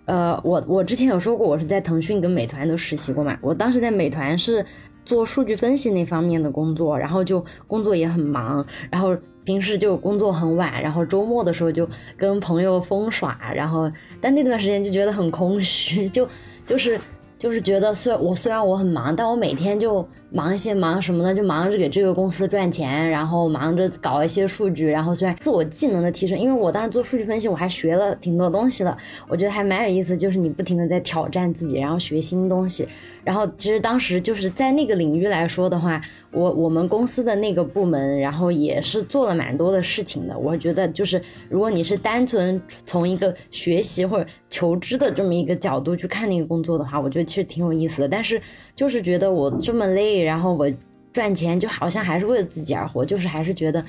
[0.06, 3.38] 呃，我我之前有说过，我是在腾讯跟美团都实习过嘛。
[3.42, 4.66] 我当时在美团是
[5.04, 11.88] 做数据分析那方面的工作，然后就工作也很忙，然后平时就工作很晚，然后周末的时候就
[12.18, 13.92] 跟朋友疯耍，然后
[14.22, 16.28] 但那段时间就觉得很空虚，就
[16.66, 17.00] 就是
[17.38, 20.08] 就是觉得虽然我虽然我很忙，但我每天就。
[20.32, 21.34] 忙一些忙什么呢？
[21.34, 28.98] 就忙着给这个公司赚钱，然后忙着搞一些数据，然后虽然自我技能的提升，因为我当时做数据分析，我还学了挺多东西的，
[29.30, 30.18] 我觉得还蛮有意思。
[30.18, 32.88] 就是你不停的在挑战自己，然后学新东西。
[33.24, 36.00] 然后其实当时就是在那个领域来说的话，
[36.32, 40.38] 我我们公司的那个部门，然后也是做了蛮多的事情的。
[40.38, 48.08] 我觉得就是如果你是单纯从一个学习或者求知的这么一个角度去看那个工作的话，我觉得其实挺有意思的。
[48.08, 48.40] 但是
[48.76, 50.25] 就是觉得我这么累。
[50.26, 50.70] 然后我
[51.14, 53.82] 赚钱就好像还是为了自己而活，就是还是觉得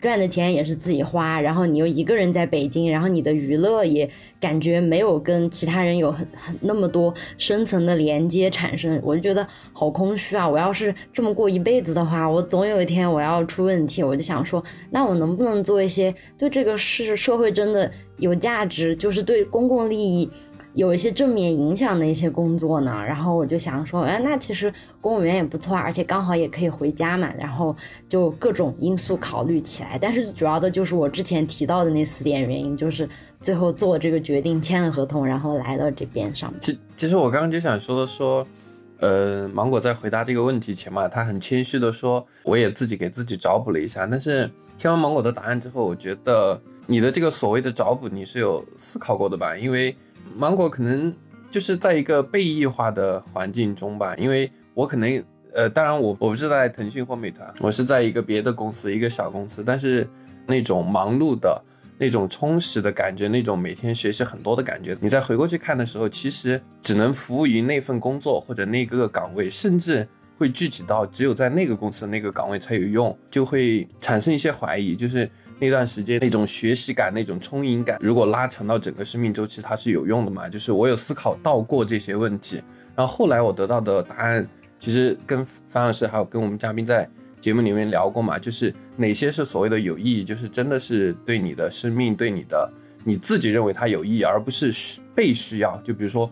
[0.00, 10.48] 赚的钱也是自己花，然后你又一个人在北京，然后你的娱乐也感觉没有跟其他人有很很那么多深层的连接产生，我就觉得好空虚啊！
[10.48, 20.30] 我要是这么过一辈子的话，我总有一天我要出问题，我就想说，那我能不能做一些对这个世社会真的有价值，就是对公共利益。
[20.78, 23.04] 有一些正面影响的一些工作呢？
[23.04, 27.28] 然后我就想说，哎，那其实公务员也不错，而且刚好也可以回家嘛。
[27.36, 27.74] 然后
[28.08, 33.08] 就各种因素考虑起来，但是主要的就是我之前提到的那四点原因，就是
[33.40, 36.60] 最后做这个决定，签了合同，然后来到这边上班。
[36.60, 38.46] 其其实我刚刚就想说的说。
[39.00, 44.04] 呃，芒果在回答这个问题前嘛，他很谦虚的说，我也自己给自己找补了一下。
[44.10, 49.56] 但是听完芒果的答案之后，我觉得你的这个所谓的找补，你是有思考过的吧？
[49.56, 49.96] 因为
[50.36, 51.14] 芒果可能
[51.50, 54.14] 就是在一个被异化的环境中吧。
[54.16, 60.08] 因为我可能，呃，当然我我不是在腾讯或美团，我是在一个别的公司，一个小公司，但是
[60.46, 61.62] 那种忙碌的。
[62.00, 70.06] 那种充实的感觉，那种每天学习很多的感觉，你再回过去看的时候，其实只能服务于那份工作或者那个岗位，甚至
[70.38, 74.94] 会具体到只有在那个公司那个岗位才有用，就会产生一些怀疑。
[74.94, 75.28] 就是
[75.58, 80.48] 那段时间那种学习感、那种充盈感，如果拉长到整个生命周期，它是有用的嘛？
[80.48, 82.62] 就是我有思考到过这些问题，
[82.94, 87.08] 然后后来我得到的答案，其实跟樊老师还有跟我们嘉宾在。
[87.40, 92.68] 节目里面聊过嘛，就是哪些是所谓的有意义，就是真的是对你的生命、对你的
[93.04, 95.80] 你自己认为它有意义，而不是需被需要。
[95.84, 96.28] 就比如说，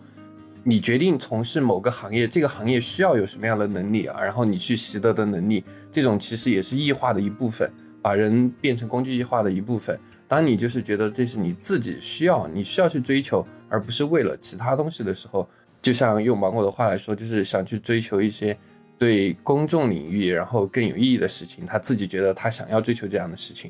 [0.63, 7.71] 你决定从事某个行业，这个行业需要有什么样的能力啊，然后你去习得的能力，这种其实也是异化的一部分，
[8.07, 9.99] 把人变成工具化的一部分。
[10.29, 15.45] 当你就是觉得这是你自己需要，你需要去追求，而不是为了其他东西的时候，
[15.81, 18.57] 就像用芒果的话来说，就是想去追求一些。
[18.97, 23.69] 对公众领域，然后更有意义的事情，他自己觉得他想要追求这样的事情，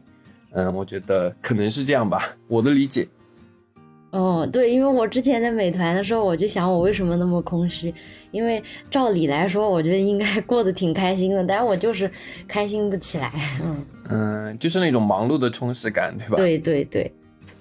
[0.51, 3.07] 嗯，我觉得可能是这样吧，我的理解。
[4.17, 7.93] 哦，对，因为我之前在美团的时候，我就想我为什么那么空虚，
[8.31, 12.09] 因为照理来说，我觉得应该过得挺开心的，但是我就是
[12.47, 13.31] 开心不起来，
[13.63, 16.35] 嗯嗯，就是那种忙碌的充实感，对吧？
[16.35, 17.11] 对对对。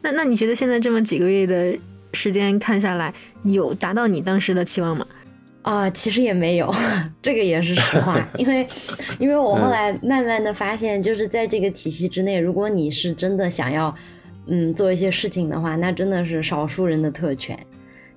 [0.00, 1.76] 那那你觉得现在这么几个月的
[2.14, 5.06] 时间看下来，有达到你当时的期望吗？
[5.60, 6.72] 啊，其实也没有，
[7.20, 8.66] 这个也是实话， 因为，
[9.18, 13.92] 因为我后来慢慢的发现，就是在这个体系之内，如果你是真的想要，
[14.46, 17.58] 嗯，做一些事情的话，那真的是少数人的特权，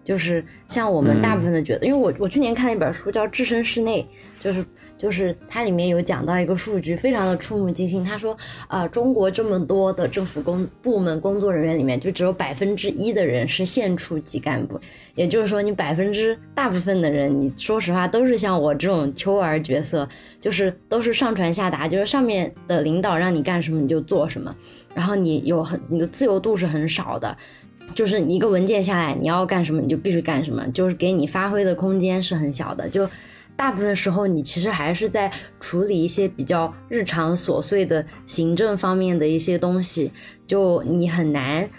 [0.04, 4.08] 就是像我们大部分的觉得，因为我我去年看了一本书叫《置身事内》，
[4.44, 4.65] 就是。
[5.00, 8.04] 就是它里面有讲到一个数据，非常的触目惊心。
[8.04, 8.38] 他说，
[8.68, 14.78] 啊，中国这么多的政府工部门工作人员里面，就只有百分之一的人是县处级干部。
[15.15, 20.06] 也就是说，你百分之大部分的人，你说实话都是像我这种秋儿角色，
[20.42, 24.54] 就是都是上传下达，就是上面的领导让你干什么你就做什么，
[24.93, 27.38] 然后你有很你的自由度是很少的，
[27.93, 33.10] 就是一个文件下来你要干什么你就必须干什么，就是给你发挥的空间是很小的，就。
[33.56, 40.13] 大部分时候，你其实还是在处理一些比较日常琐碎的行政方面的一些东西，
[40.47, 41.69] 就你很难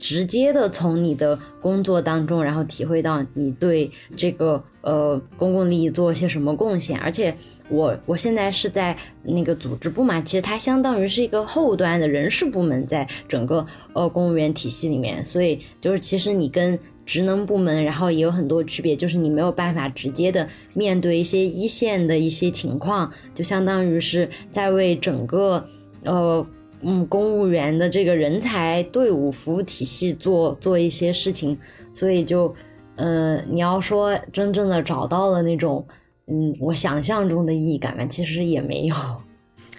[0.00, 6.98] 直接的从你的工作当中，然后体会到你对这个呃公共利益做些什么贡献。
[6.98, 7.36] 而且
[7.68, 16.78] 我我现在是在那个组织部嘛，其实它相当于是一个后端的人事部门，在整个呃公务员体系里面，所以就是其实你跟。
[17.06, 25.66] 职能部门，然后也有很多区别，就是你没有办法直接的面对一些一线的一些情况，就相当于是在为整个
[26.04, 26.46] 呃
[26.82, 31.58] 嗯公务员的这个人才队伍服务体系做做一些事情，
[31.92, 32.54] 所以就
[32.96, 35.86] 呃你要说真正的找到了那种
[36.26, 38.94] 嗯我想象中的意义感吧，其实也没有。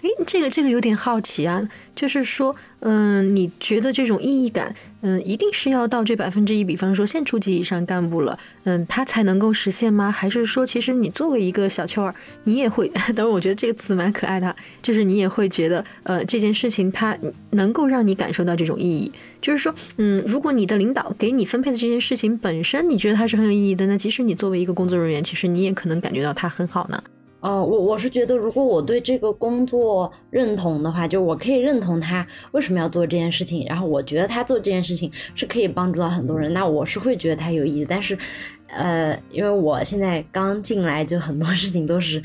[0.01, 1.61] 哎，这个这个有点好奇啊，
[1.95, 10.09] 就是说，嗯，你觉得这种意义感，嗯，一定是要到这百分之一，比方说县处级以上干部了，嗯，他才能够实现吗？
[10.09, 12.87] 还是说，其实你作为一个小秋儿，你也会？
[13.15, 17.15] 当然，我觉得这个词蛮可爱的，就是你也会觉得，呃，这件事情它
[17.51, 19.11] 能够让你感受到这种意义。
[19.39, 27.03] 就是说，嗯，如果你的领导给你分配的这件事情本身，你觉得它是很有意义的，那即使你作为一个工作人员，其实你也可能感觉到它很好呢。
[27.41, 37.85] 呃，我我是觉得，如果我对这个工作认同的话，就我可以认同他为什么要做这件事情，然后我觉得他做这件事情是可以帮助到很多人，那我是会觉得他有意义。
[37.89, 38.15] 但是，
[38.67, 42.21] 呃，因为我现在刚进来，就很多事情都是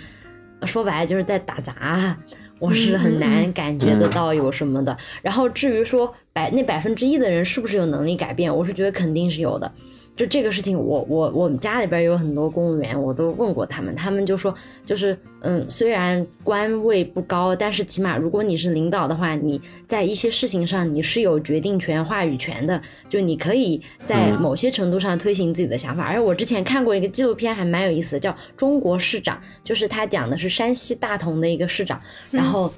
[0.65, 2.15] 说白了就是在打杂，
[2.59, 4.95] 我是很难感觉得到有什么的。
[5.23, 9.73] 然后至于说百那百分之一的人是不是有能力改变，我是觉得肯定是有的。
[10.17, 26.05] 就这个事情，我我我们家里边有很多公务员，我都问过他们，他们就说，就是嗯，虽然官位不高，但是起码如果你是领导的话，你在一些事情上你是有决定权、话语权的，就你可以在某些程度上推行自己的想法。
[26.05, 32.01] 而我之前看过一个纪录片，还蛮有意思的，叫《中国市长》，就是他讲的是山西大同的一个市长，
[32.31, 32.73] 然后。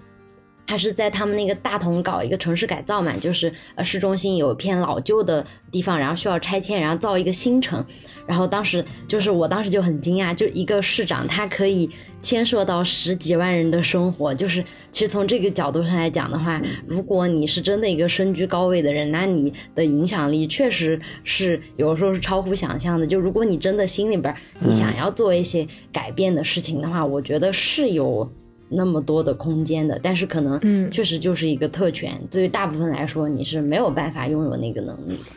[0.69, 7.83] 还是在他们那个大同搞一个城市改造嘛，就是呃市中心有一片老旧的地方，然后需要拆迁，然后造一个新城。
[8.27, 11.89] 然后当时就是我当时就很惊讶，就一个市长他可以
[12.21, 14.63] 牵涉到十几万人的生活，就是
[14.93, 23.07] 其实从这个角度上来讲的话，如果你是真的一个身居高位的人，那你的影响力确实是有时候是超乎想象的。
[23.07, 28.31] 就如果你真的心里边你想要做一些改变的事情的话，我觉得是有。
[28.69, 32.21] 那么多的空间的，但是可能，嗯，确实就是一个特权。
[32.31, 35.31] 对于大部分来说，你是没有办法拥有那个能力的。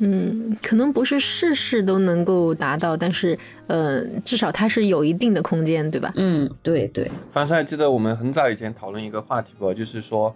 [0.00, 3.36] 嗯，可能不是事事都能够达到，但是，
[3.66, 6.12] 呃，至少它是有一定的空间，对吧？
[6.16, 7.10] 嗯，对对。
[7.32, 10.32] 反正还记得我们很早以前讨论一个话题不，就是说，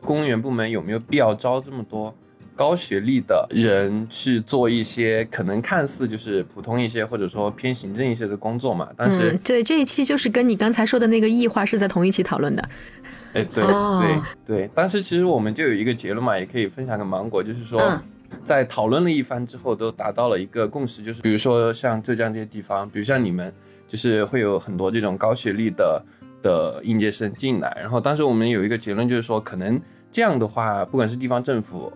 [0.00, 2.14] 公务员部门有没有必要招这么多？
[2.54, 8.88] 高学历的人去做一些可能看似就是普通一些，或者说偏行政一些的工作嘛。
[8.96, 12.62] 但是，对这一期就是跟你刚才说的那个异化是在同一期讨论的。
[13.32, 14.70] 哎，对对对。
[14.74, 18.00] 当时其实我们就有一个结论嘛，也可以分享给芒果，就是说，
[18.44, 23.52] 在讨论了一番之后，都达到了一个共识，就是比如说像浙江这些地方，比如像你们，
[23.88, 26.02] 就是会有很多这种高学历的
[26.42, 27.74] 的应届生进来。
[27.80, 29.80] 然后当时我们有一个结论，就是说，可能
[30.12, 31.90] 这样的话，不管是地方政府。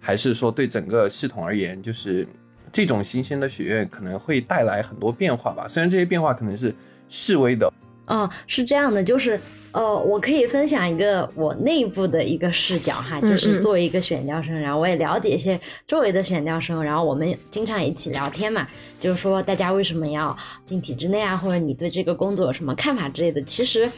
[0.00, 2.26] 还是说对整个系统而言，就是
[2.72, 5.68] 这种新鲜的血液可能会带来很多变化吧。
[5.68, 6.74] 虽然这些变化可能是
[7.06, 7.72] 细微的。
[8.06, 9.38] 嗯，是这样的，就是
[9.70, 18.66] 呃，我可以分享一个我内部的一个视角哈，就是作为一个选调生，然后我也了解一些周围的选调生，然后我们经常一起聊天嘛，
[18.98, 23.40] 就是说大家为什么要进体制内啊，或者你对这个工作有什么看法之类的。
[23.42, 23.88] 其实。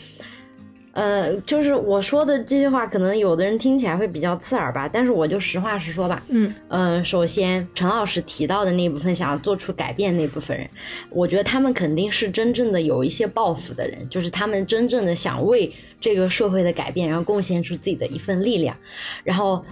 [0.92, 6.22] 呃，就是我说的这些话，可能有的人听起来会比较刺耳吧，但是我就实话实说吧。
[6.28, 10.68] 嗯嗯，首先陈老师提到的那部分想要做出改变那部分人，
[11.08, 18.76] 我觉得他们肯定是真正的有一些抱负的人，就是他们真正的想为这个社会的改变，然后贡献出自己的一份力量。
[19.24, 19.64] 然后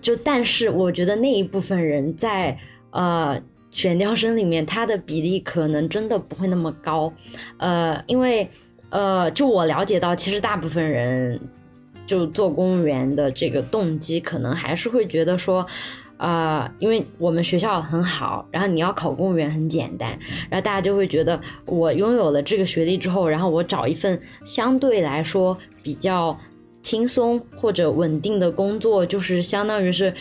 [0.00, 2.58] 就，但是我觉得那一部分人在
[2.92, 3.38] 呃
[3.70, 7.12] 选调生里面，他的比例可能真的不会那么高，
[7.58, 8.48] 呃，因为。
[8.92, 11.40] 呃，就我了解到，其实大部分人
[12.06, 15.66] 就做公务员的这个动机，可能还是会觉得说，
[16.18, 20.10] 呃，因为我们学校很好，然后你要考公务员很简单，
[20.50, 26.38] 然后大家就会觉得，我拥有了这个学历之后，然后我找一份相对来说比较
[26.82, 30.12] 轻松或者稳定的工作，就是相当于是。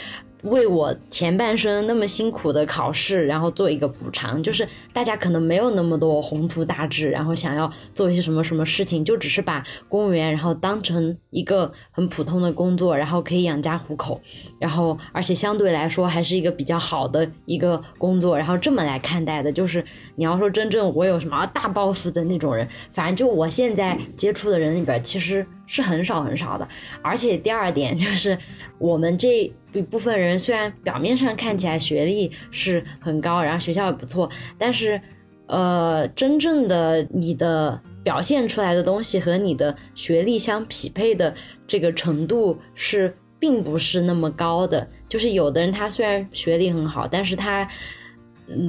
[0.43, 14.19] 为我前半生那么辛苦的考试，然后做一个补偿，就是大家可能没有那么多宏图大志，然后想要做一些什么什么事情，就只是把公务员然后当成一个很普通的工作，然后可以养家糊口，
[14.59, 19.51] 然后而且相对来说还是一个比较好的一个工作，然后这么来看待的。
[19.51, 19.83] 就是
[20.15, 25.45] 你要说真正我有什么大抱负的那种人，反正就我现在接触的人里边，其实。
[25.73, 26.67] 是很少很少的，
[27.01, 28.37] 而且第二点就是，
[28.77, 34.99] 我们这一部分人虽然表面上看起来学历是很高，然后学校也不错，但是，
[35.45, 41.33] 呃，真正的你的表现出来的东西和你的学历相匹配的
[41.65, 44.85] 这个程度是并不是那么高的。
[45.07, 47.65] 就是有的人他虽然学历很好，但是他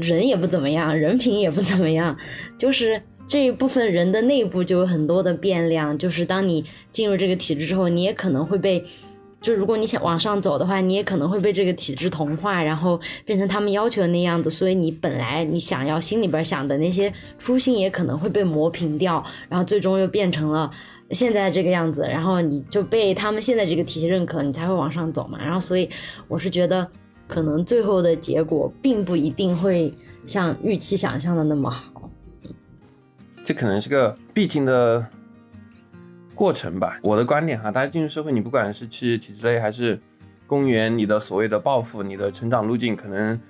[0.01, 2.17] 人也不怎么样，人品也不怎么样，
[2.57, 3.03] 就是。
[3.27, 8.85] 这一部分人的内部就有很多的变量，就是当你进入这个体制之后，你也可能会被，
[9.41, 20.71] 就如果你想往上走的话，你也可能会被这个体制同化，然后变成他们要求的那样子，所以你本来你想要心里边想的那些初心也可能会被磨平掉，然后最终又变成了
[21.11, 25.39] 现在这个样子，然后你就被他们现在这个体系认可，你才会往上走嘛。
[25.43, 25.89] 然后所以
[26.29, 26.87] 我是觉得，
[27.27, 29.93] 可能最后的结果并不一定会
[30.27, 31.92] 像预期想象的那么好。
[33.45, 35.07] 这可能是个必经的
[36.35, 36.99] 过程吧。
[37.03, 40.01] 我的观点哈，大家进入社会，你不管是去体制内还是
[40.47, 43.41] 公务员，你的所谓的抱负、你的成长路径，可能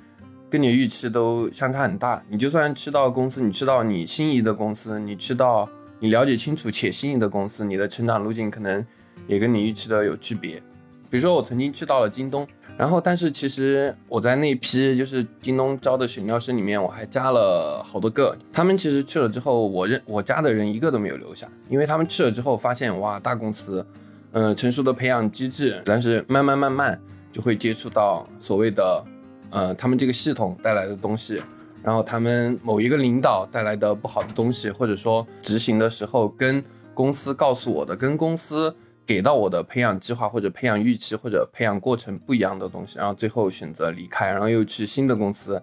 [0.49, 2.23] 跟你预期都相差很大。
[2.29, 5.69] 你就算去到公司，你去到你心仪的公司，你去到
[6.01, 8.85] 你了解清楚且心仪的公司，你的成长路径可能
[9.27, 10.63] 也跟你预期的有区别。
[11.11, 12.47] 比如说，我曾经去到了京东。
[12.79, 18.37] 然后，但是其实我在那批就是京东招的选调生里面，我还加了好多个。
[18.53, 23.87] 他们其实去了之后，我认我加的人一个都没有留下，因为他们去了之后发现，哇，大公司，
[24.33, 27.01] 嗯，成熟的培养机制，但是慢慢慢慢
[27.31, 29.05] 就会接触到所谓的，
[29.51, 31.41] 呃，他们这个系统带来的东西，
[31.85, 36.65] 然后他们某一个领导带来的不好的东西，或者说执行的时候跟
[36.95, 38.75] 公司告诉我的，跟公司。
[39.07, 45.63] 给到我的培养计划或者培养预期或者培养过程不一样的东西，然后最后选择离开，然后又去新的公司，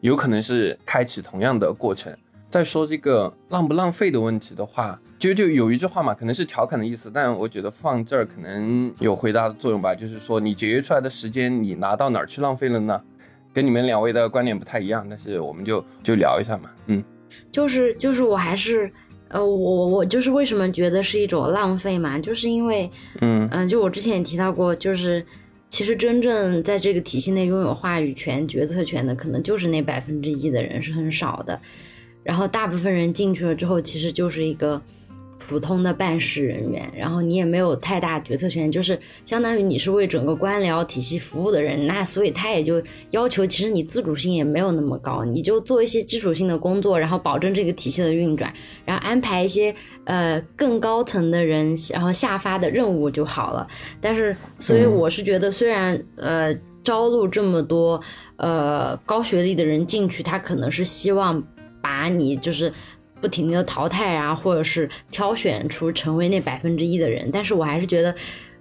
[0.00, 2.14] 有可能是开启同样的过程。
[2.50, 9.92] 再说这个浪不浪费的问题的话，就就有一句话嘛，可能是调侃的意思，但我觉得放这儿可能有回答的作用吧。
[9.92, 13.02] 就是说，你节约出来的时间，你拿到哪儿去浪费了呢？
[13.52, 16.70] 跟你们两位的观点不太一样，但是我们就就聊一下嘛。
[16.86, 17.02] 嗯，
[17.50, 18.92] 就是就是我还是
[19.34, 22.16] 呃，我我就是为什么觉得是一种浪费嘛？
[22.20, 22.88] 就是因为
[23.20, 25.26] 嗯嗯、就我之前也提到过，就是
[25.68, 31.60] 其实真正在这个体系内拥有话语权、决策权的，可能就是那百分之一的人是很少的，
[32.22, 34.80] 然后大部分人进去了之后，其实就是一个。
[35.46, 48.52] 普通的办事人员，然后你也没有太大决策权，就是相当于你是为整个官僚体系服务的人，那所以他也就要求，其实你自主性也没有那么高，你就做一些基础性的工作，然后保证这个体系的运转，
[48.86, 49.74] 然后安排一些
[50.04, 53.66] 呃更高层的人，然后下发的任务就好了。
[54.00, 58.00] 但是，所以我是觉得，虽然呃招录这么多
[58.36, 61.42] 呃高学历的人进去，他可能是希望
[61.82, 62.72] 把你就是。
[63.24, 68.14] 不停的淘汰啊，或者是挑选出成为那百分之一的人，但是我还是觉得，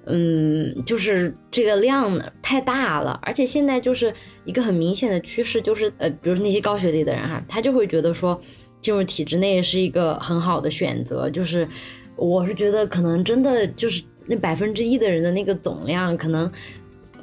[0.06, 4.14] 嗯，就是这个量太大了，而且现在就是
[4.46, 8.40] 一个很明显的趋势，就是呃，比如那些高学历的人哈，他就会觉得说
[8.80, 11.68] 进入体制内是一个很好的选择，就是
[12.16, 16.50] 我是觉得可能真的就是那百分之一的人的那个总量，可能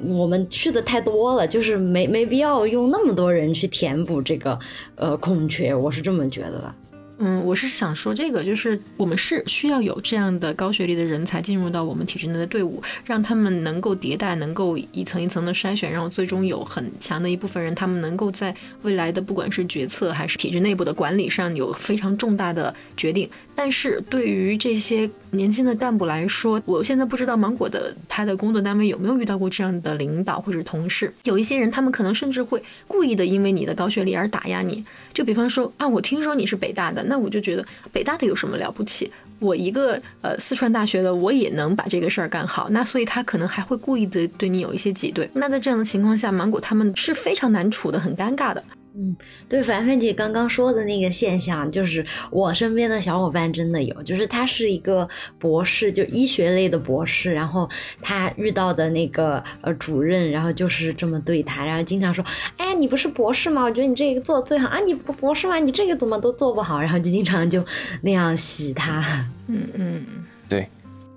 [0.05, 4.59] 我们去的太多了，就是没没必要用那么多人去填补这个
[4.93, 6.75] 呃空缺，我是这么觉得的。
[7.23, 23.29] 嗯，我是想说这个，就是我们是需要有这样的高学历的人才进入到我们体制内的队伍，让他们能够迭代，能够一层一层的筛选，然后最终有很强的一部分人，他们能够在未来的不管是决策还是体制内部的管理上有非常重大的决定。
[23.53, 37.01] 但是对于这些年轻的干部来说，我现在不知道芒果的他的工作单位有没有遇到过这样的领导或者同事，有一些人他们可能甚至会故意的因为你的高学历而打压你，就比方说啊，我听说你是北大的。
[37.03, 39.11] 那我就觉得北大的有什么了不起？
[39.39, 42.69] 我一个呃四川大学的，我也能把这个事儿干好。
[42.69, 45.27] 那所以他可能还会故意的对你有一些挤兑。
[45.33, 48.63] 那在这样的情况下，芒果他们是非常难处的，很尴尬的。
[48.93, 49.15] 嗯，
[49.47, 55.07] 对，凡凡姐刚刚说的那个现象，就是我身边的小伙伴真的有，就是他是一个
[55.39, 57.69] 博士，就医学类的博士，然后
[58.01, 62.23] 他遇到的那个呃主任，然后就是这么对他，然后经常说，
[62.57, 63.63] 哎，你不是博士吗？
[63.63, 65.57] 我觉得你这个做的最好啊，你不博士吗？
[65.57, 66.81] 你这个怎么都做不好？
[66.81, 67.63] 然后就经常就
[68.01, 69.25] 那样洗他。
[69.47, 70.05] 嗯嗯，
[70.49, 70.67] 对，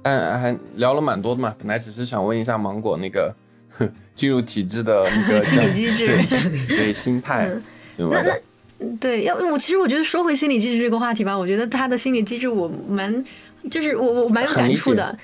[0.03, 1.55] 但还聊了蛮多的嘛。
[1.59, 3.35] 本来只是想问一下芒果那个
[4.15, 7.49] 进入体制的那个 心理机制，对对心态？
[7.97, 13.25] 那那对，要我其实我觉得说回心理机制这个话题吧，我觉得他的心理机制我蛮
[13.71, 15.17] 就是我我蛮有感触的，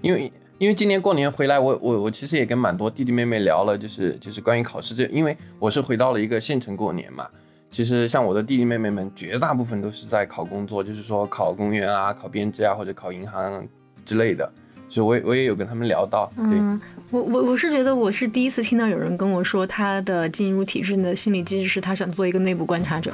[0.00, 7.26] 因为因为今年过年回来，我我我其实也跟蛮多弟弟妹妹聊了，就是就是关于考试这，因为我是回到了一个县城过年嘛。
[7.70, 13.66] 其实像我的弟弟妹妹们，绝大部分都是在考工作，就是说考公务员啊、考编制啊或者考银行
[14.04, 14.50] 之类的。
[14.94, 16.44] 所以我也我也有跟他们聊到，对。
[16.44, 16.80] 嗯，
[17.10, 23.12] 我我我是觉得我是第一次听到有人跟我说他的进入体制的心理机制是他想做一个内部观察者，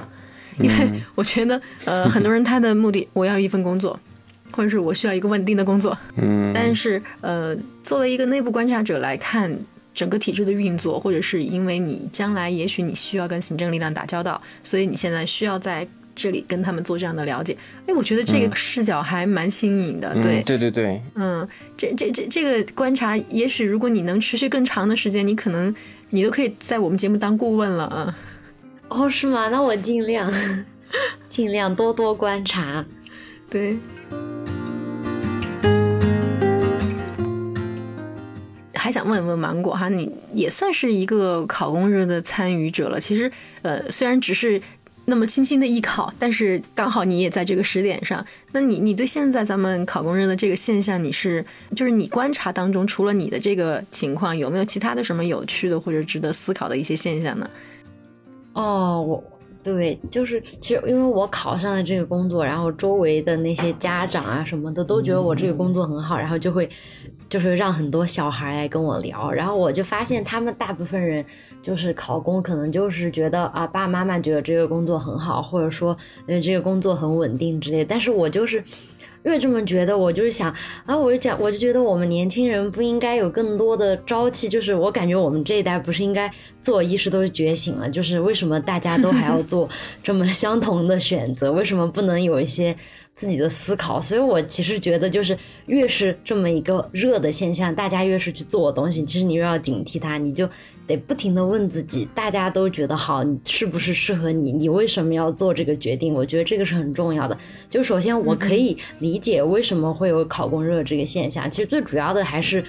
[0.59, 3.99] 因为 我觉得呃很多人他的目的我要一份工作，
[4.53, 9.51] 或者是我需要一个稳定的工作，嗯， 但是呃作为一个内部观察者来看
[9.95, 15.89] 整个体制的运作，或者是因为你将来也许你需要跟行政力量打交道，所以你现在需要在。
[16.21, 17.57] 这里跟他们做这样的了解，
[17.87, 25.75] 哎，我觉得这个视角还蛮新颖的，对，嗯对对对，嗯，这这这这个观察，也许如果你能持续更长的时间，你可能
[26.11, 28.17] 你都可以在我们节目当顾问了啊。
[28.89, 29.49] 哦，是吗？
[29.49, 30.31] 那我尽量
[31.31, 32.85] 尽量多多观察，
[33.49, 33.79] 对。
[38.75, 42.99] 还想问问芒果哈，你也算是一个考公日的参与者了。
[42.99, 43.31] 其实，
[43.63, 44.61] 呃，虽然只是
[45.11, 48.25] 那么轻轻的一考，但是刚好你也在这个时点上。
[48.53, 51.45] 那你你对现在咱们考公认的这个现象，你是
[51.77, 57.51] 就是你观察当中，除了你的这个情况，有没有其他的什么有趣的或者值得思考的一些现象呢？
[58.53, 66.69] 哦，我对，就是其实因为我考上了这个工作，然后周围的那些家长啊什么的都觉得我这个工作很好，然后就会
[67.29, 71.25] 就是让很多小孩来跟我聊，然后我就发现他们大部分人
[71.61, 75.97] 就是考公，可能就是觉得啊爸爸妈妈觉得这个工作很好，或者说
[76.27, 78.65] 嗯这个工作很稳定之类，但是我就是。
[79.23, 80.55] 越这么觉得，我就是想
[80.87, 89.69] 啊，我就讲，我就觉得我们年轻人不应该有更多的朝气，就是我感觉我们这一代不是应该自我意识都觉醒了，就是为什么大家都还要 做
[90.03, 91.53] 这么相同的选择？
[91.53, 92.75] 为什么不能有一些
[93.21, 94.01] 自己的思考。
[94.01, 100.49] 所以我其实觉得，就是越是这么一个热的现象，大家越是去做东西，其实你越要警惕它，你就
[100.87, 104.51] 得不停的问自己，大家都觉得好，你是不是适合你？
[104.51, 106.15] 你为什么要做这个决定？
[106.15, 107.37] 我觉得这个是很重要的。
[107.69, 112.65] 就首先我可以理解为什么会有考公热这个现象，其实最主要的还是。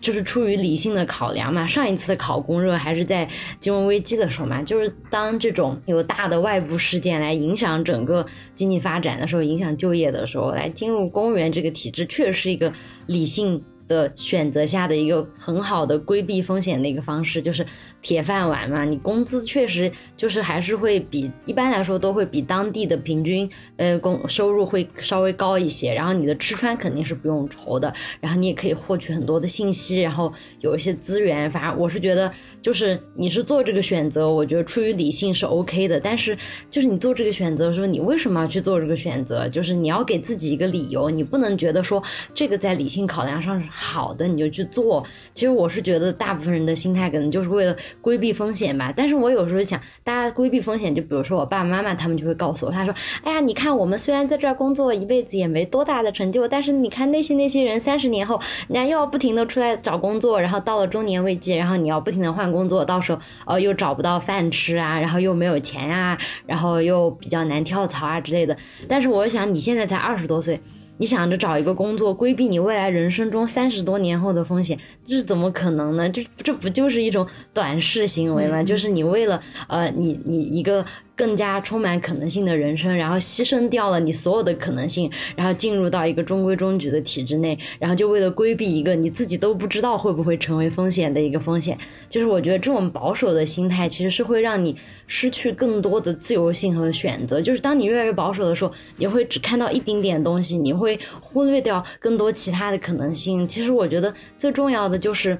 [0.00, 3.28] 就是出于理性的考量嘛，上一次考公热还是在
[3.58, 8.24] 金融危机的时候嘛，就是当这种有大的外部事件来影响整个
[8.54, 12.72] 经济发展的时候，影响就业的时候，来进入公务员这个体制，确实是一个
[13.06, 13.62] 理性。
[13.90, 17.66] 的选择下的一个很好的规避风险的一个方式，就是
[18.00, 18.84] 铁饭碗嘛。
[18.84, 25.92] 你工资确实就是还是会比一般来说都会比当地的平均呃工收入会稍微高一些。
[25.92, 31.50] 然后你的吃穿肯定是不用愁的，然后你也可以获取很多的信息，然后有一些资源。
[31.50, 32.32] 反正我是觉得，
[32.62, 35.98] 就是你是做这个选择，我觉得出于理性是 OK 的。
[35.98, 36.38] 但是
[36.70, 39.48] 就是你做这个选择的时候，你为什么要去做这个选择？
[39.48, 42.00] 就是你要给自己一个理由，你不能觉得说
[42.32, 43.60] 这个在理性考量上。
[43.80, 45.02] 好的，你就去做。
[45.34, 48.92] 其实我是觉得，大部分人的心态可能就是为了规避风险吧。
[48.94, 68.56] 但是我有时候想，大家规避风险，就比如说我爸爸妈妈，他们就会告诉我，他说：“哎呀，你看我们虽然在这儿工作一辈子也没多大的成就，但是你看那些那些人，三十年后，人家又要不停的出来找工作，然后到了中年危机，然后你要不停的换工作，到时候呃又找不到饭吃啊，然后又没有钱啊，然后又比较难跳槽啊之类的。
[68.86, 70.60] 但是我想，你现在才二十多岁。”
[71.00, 74.78] 你想着找一个工作，规避你未来人生中三十多年后的风险，
[75.08, 76.06] 这是怎么可能呢？
[76.10, 78.62] 这这不就是一种短视行为吗？
[78.62, 80.84] 就是你为了呃，你你一个。
[81.20, 91.76] 更加充满可能性的人生，然后牺牲掉了你所有的可能性，然后进入到一个中规中矩的体制内，然后就为了规避一个你自己都不知道会不会成为风险的一个风险，
[92.08, 94.74] 就是我觉得这种保守的心态其实是会让你
[95.06, 97.38] 失去更多的自由性和选择。
[97.38, 103.46] 就是当你越来越保守的时候，你会只看到一丁点东西，你会忽略掉更多其他的可能性。
[103.46, 105.38] 其实我觉得最重要的就是。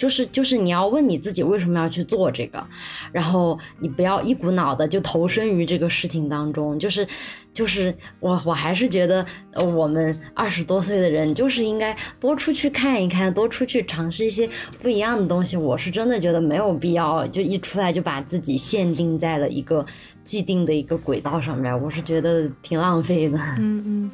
[0.00, 2.66] 就是就是你要问你自己为什么要去做这个，
[3.12, 6.78] 然后你不要一股脑的就投身于这个事情当中。
[6.78, 7.06] 就是
[7.52, 14.48] 就是我我还是觉得，呃，我们二十多岁的人就是应该多出去看一看，多出去尝试一些
[14.80, 15.54] 不一样的东西。
[15.54, 19.84] 我是真的觉得没有必要就一出来就把自己限定在了一个
[20.24, 23.38] 既定的一个轨道上面，我是觉得挺浪费的。
[23.58, 24.10] 嗯嗯。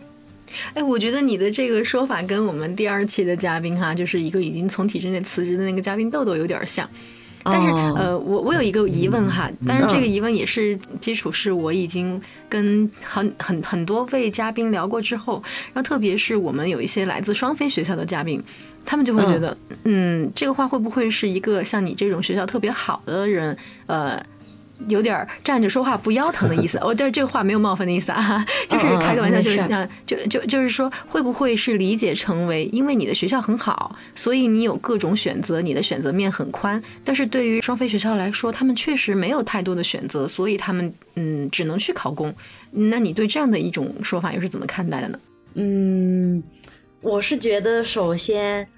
[0.74, 6.88] 哎，我觉得你的这个说法跟我们第二期的嘉宾哈，就是一个已经从体制内辞职的那个嘉宾豆豆有点像。
[7.48, 15.40] 但是呃，我我有一个疑问哈，但是这个疑问也是基础是我已经跟很很很多位嘉宾聊过之后，
[15.72, 18.42] 然后特别是我们有一些来自双非学校的嘉宾，
[18.84, 24.20] 他们就会觉得，嗯，这个话会不会是一个像你这种学校特别好的人，呃。
[24.88, 36.80] 有点站着说话不腰疼的意思， 我这这个话没有冒犯的意思啊， 就是开个玩笑，就是嗯，就就就是说，会不会是理解成为，因为你的学校很好，所以你有各种选择，你的选择面很宽。
[37.04, 42.34] 但是对于双非学校来说，他们确实没有太多的选择，所以他们嗯只能去考公。
[42.70, 45.18] 那你对这样的一种说法又是怎么看待的呢？
[45.54, 46.42] 嗯，
[47.00, 48.68] 我是觉得首先，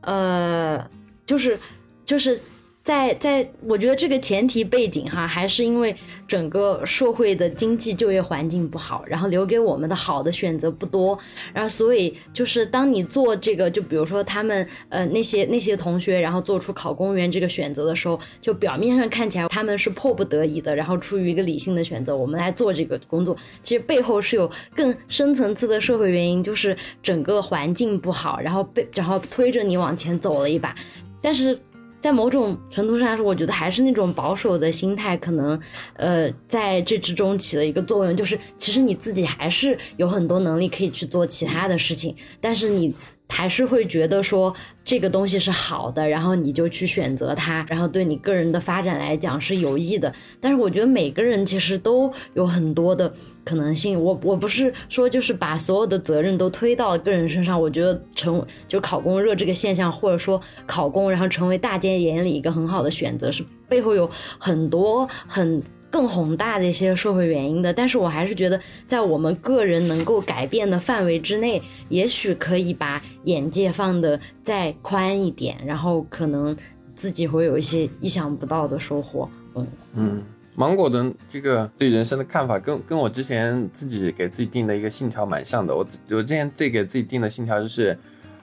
[0.00, 0.84] 呃，
[1.24, 1.58] 就是
[2.04, 2.40] 就是。
[2.84, 5.96] 在在，我觉得这个前提背景哈，还是因为
[6.28, 11.18] 整个社会的经济就业环境不好，然后留给我们的好的选择不多，
[11.54, 30.74] 然后所以就是当你做这个，就比如说他们呃那些那些同学，然后做出考公务员这个选择的时候，就表面上看起来他们是迫不得已的，然后出于一个理性的选择，我们来做这个工作，其实背后是有更深层次的社会原因，就是整个环境不好，然后被然后推着你往前走了一把，
[31.22, 31.58] 但是。
[32.04, 35.58] 在某种程度上来说，我觉得还是那种保守的心态，可能，
[35.94, 42.94] 呃，在这之中起了一个作用，就是其实你自己还是有很多能力可以去做其他的事情，但是你
[43.30, 50.12] 还是会觉得说这个东西是好的，然后你就去选择它，然后对你个人的发展来讲是有益的。
[50.42, 53.14] 但是我觉得每个人其实都有很多的。
[53.44, 57.60] 可能性，我我不是说就是把所有的责任都推到个人身上。
[57.60, 67.72] 我觉得成就考公热这个现象，或者说考公然后成为大家眼里一个很好的选择，是背后有很多很更宏大的一些社会原因的。
[67.72, 76.56] 但是我还是觉得，在我们个人能够改变的范围之内，也许可以把眼界放得再宽一点，然后可能
[76.96, 79.28] 自己会有一些意想不到的收获。
[79.54, 80.22] 嗯嗯。
[80.56, 85.74] 芒果的这个对人生的看法，跟跟我之前自己给自己定的一个信条蛮像的。
[85.74, 87.98] 我我之前自己给自己定的信条就是，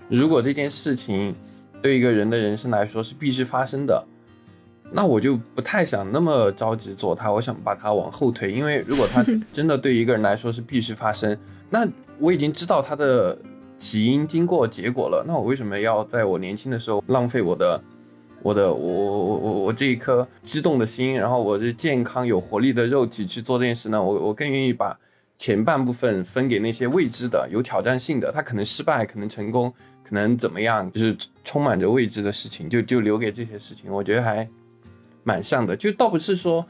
[0.10, 1.34] 如果这件事情
[1.82, 4.06] 对一个人的人生来说是必须发生的，
[4.92, 7.32] 那我就不太想那么着急做它。
[7.32, 11.38] 我想把它往后推，因为如果它 真的对一个人来说是必须发生，
[11.70, 11.88] 那
[12.20, 13.38] 我已经知道它的
[13.78, 17.82] 起因、经过、结果了，那我为什么要在我年轻的时候浪费我的、
[18.42, 24.02] 我的、我我我我这一颗激动的心，然后我这健康有活力的肉体去做这件事呢？
[24.02, 24.98] 我我更愿意把
[25.38, 29.74] 前半部分分给那些未知的、有挑战性的，它可能失败，可能成功，
[30.04, 33.92] 可能怎么样，就是充满着未知的事情，就就留给这些事情。
[33.92, 34.48] 我觉得还
[35.24, 36.66] 蛮像的，就倒不是说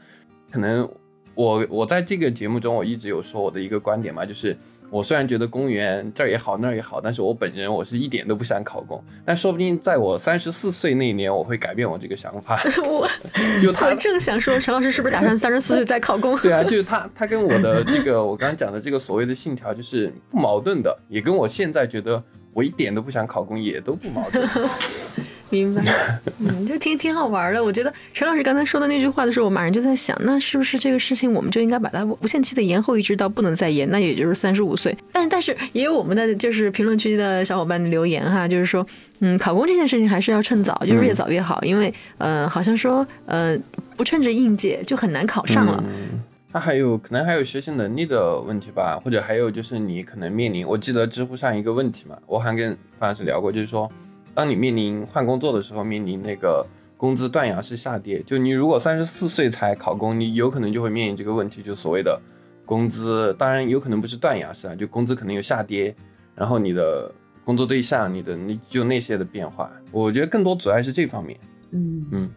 [0.50, 0.88] 可能。
[1.34, 4.54] 我我在这个节目中，我一直有说我的一个观点嘛，就是
[4.92, 12.62] 我虽然觉得公务员这儿也好那儿也好，但是我本人我是一点都不想考公，但说不定在我三十四岁那一年，我会改变我这个想法。
[12.84, 13.08] 我
[13.62, 16.36] 就他正想说，陈老师是不是打算三十四岁再考公？
[16.40, 22.22] 对啊，就是他他跟我的这个我刚刚讲的这个所谓的信条就是不矛盾的，也跟我现在觉得
[22.52, 24.48] 我一点都不想考公也都不矛盾。
[25.50, 25.82] 明白，
[26.40, 27.62] 嗯，就挺挺好玩的。
[27.62, 34.96] 我觉得陈老师刚才说的那句话的时候，我马上就在想，那是不是这个事情我们就应该把它无限期的延后，一直到不能再延，那也就是三十五岁。
[35.12, 38.86] 但但是也有我们的就是评论区的小伙伴的留言哈，就是说，
[39.20, 43.54] 嗯，考公这件事情还是要趁早，就是越早越好，因为呃，好像说呃，
[43.94, 45.84] 不趁着应届就很难考上了。
[46.52, 53.90] 他还有可能还有学习能力的问题吧，或者还有就是你可能面临，我记得知乎上一个问题嘛，我还跟范老师聊过，就是说。
[54.34, 62.18] 当你面临换工作的时候，面临那个工资断崖式下跌，就你如果三十四岁才考公，你有可能就会面临这个问题，就所谓的
[62.64, 65.94] 工资，当然有可能不是断崖式啊，就工资可能有下跌，
[66.34, 67.12] 然后你的
[67.44, 71.38] 工作对象，你的那就那些的变化，我觉得更多阻碍是这方面，
[71.72, 72.06] 嗯。
[72.12, 72.30] 嗯，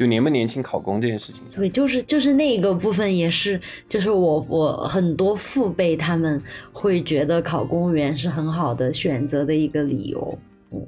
[0.00, 6.42] 就年不年轻考公这件事情，对，就是就是那个部分也是，就是我我很多父辈他们
[6.72, 10.38] 会觉得考公务员是很好的选择的一个理由，
[10.72, 10.80] 嗯。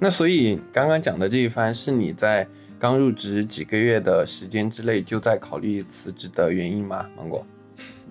[0.00, 2.44] 那所以刚刚讲的这一番是你在
[2.76, 7.06] 刚入职几个月的时间之内就在考虑辞职的原因吗？
[7.16, 7.46] 芒果？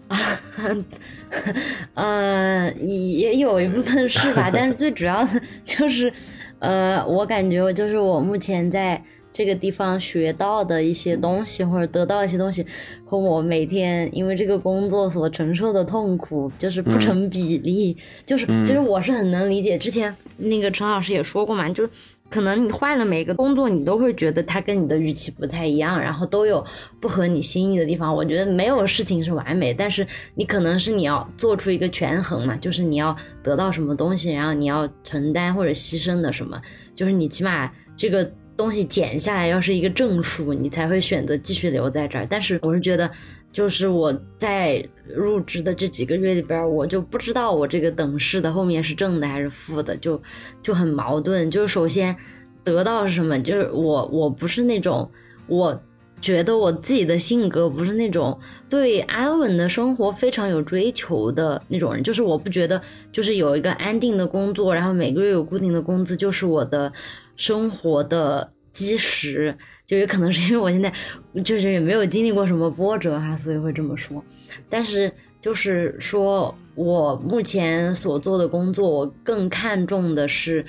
[0.08, 0.18] 啊
[1.96, 6.14] 呃，也有一部分是吧，但是最主要的就是，
[6.60, 9.04] 呃，我感觉就是我目前在。
[9.32, 12.66] 这个地方学到的一些东西，或者得到一些东西，
[13.06, 17.96] 和我每天因为这个工作所承受的痛苦，就是不成比例。
[18.26, 19.78] 就是，其实我是很能理解。
[19.78, 21.90] 之前那个陈老师也说过嘛，就是
[22.30, 26.66] 可能你换了每个工作，你都会觉得它跟你的预期不太一样，然后都有
[27.00, 28.14] 不合你心意的地方。
[28.14, 30.06] 我觉得没有事情是完美，但是
[30.36, 36.60] 你可能是你要做出一个权衡嘛，就是你要得到什么东西，然后你要承担或者牺牲的什么，
[36.94, 38.30] 就是你起码这个。
[38.60, 42.28] 东西减下来要是一个正数，你才会选择继续留在这儿。
[42.30, 43.10] 但是我是觉得，
[43.54, 50.22] 就是我在入职的这几个月里边，我就不知道我这个等式的后面是正的还是负的，就
[50.62, 51.50] 就很矛盾。
[51.50, 52.14] 就是首先
[52.62, 53.40] 得到是什么？
[53.40, 55.10] 就是我我不是那种，
[55.48, 55.82] 我
[56.20, 58.38] 觉得我自己的性格不是那种
[58.70, 62.04] 对安稳的生活非常有追求的那种人。
[62.04, 66.92] 就是我不觉得，就是有一个安定的工作，然后每个月有固定的工资，就是我的。
[67.40, 70.94] 生活的基石，就有可能是因为我现在
[71.42, 74.22] 就是也没有经历过什么波折哈，所以会这么说。
[74.70, 75.10] 但是
[75.42, 80.66] 就是说我目前所做的工作，我更看重的是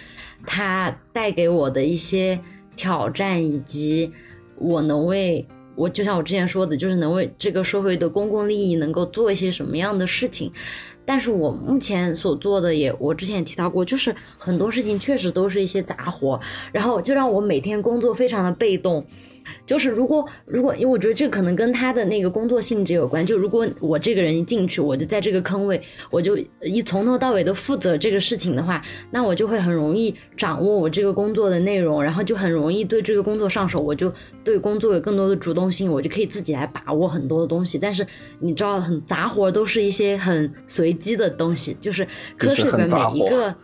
[0.46, 2.38] 它带给我的一些
[2.76, 4.12] 挑战，以及
[4.56, 5.44] 我能为
[5.74, 10.52] 我就像我之前说的，就是能为这个社会的公共利益能够做一些什么样的事情。
[11.05, 16.40] 但是我目前所做的也，我之前也提到过，就是很多事情确实都是一些杂活，
[16.72, 19.05] 然后就让我每天工作非常的被动。
[19.66, 23.24] 就是如果如果，因为我觉得这可能跟他的那个工作性质有关。
[23.24, 25.80] 就如果我这个人一进去，我就在这个坑位，
[26.11, 37.78] 我就一从头到尾都负责这个事情的话，那我就会很容易掌握我这个工作的内容，然后就很容易对这个工作上手，我就对工作有更多的主动性，我就可以自己来把握很多的东西。
[37.78, 38.07] 但是
[38.38, 43.55] 你知道，很杂活都是一些很随机的东西，就是科室里面每一个。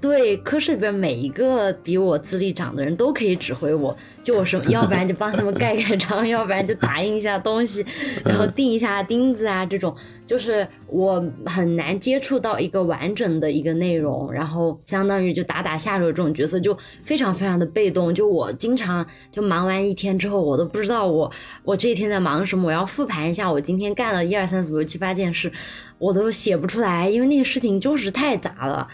[0.00, 7.84] 对，科室里边每一个比我资历长的人都可以指挥我，就我什么， 要不然就帮他们盖盖章， 要不然就打印一下东西，
[8.24, 9.94] 然后钉一下钉子啊，这种
[10.26, 21.30] 就是我很难接触到一个完整的一个内容，然后相当于就打打下手这种角色就非常非常的被动，就我经常就忙完一天之后，我都不知道我
[21.64, 25.50] 我这一天在忙什么，我要复盘一下我今天干了一二三四五六七八件事，
[25.98, 28.88] 我都写不出来，因为那个事情就是太杂了。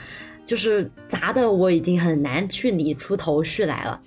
[0.44, 4.00] 就是砸的，我已经很难去理出头绪来了。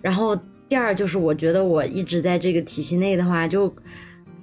[0.00, 0.36] 然后
[0.68, 3.74] 第二就是，我觉得我一直在这个体系内的话，就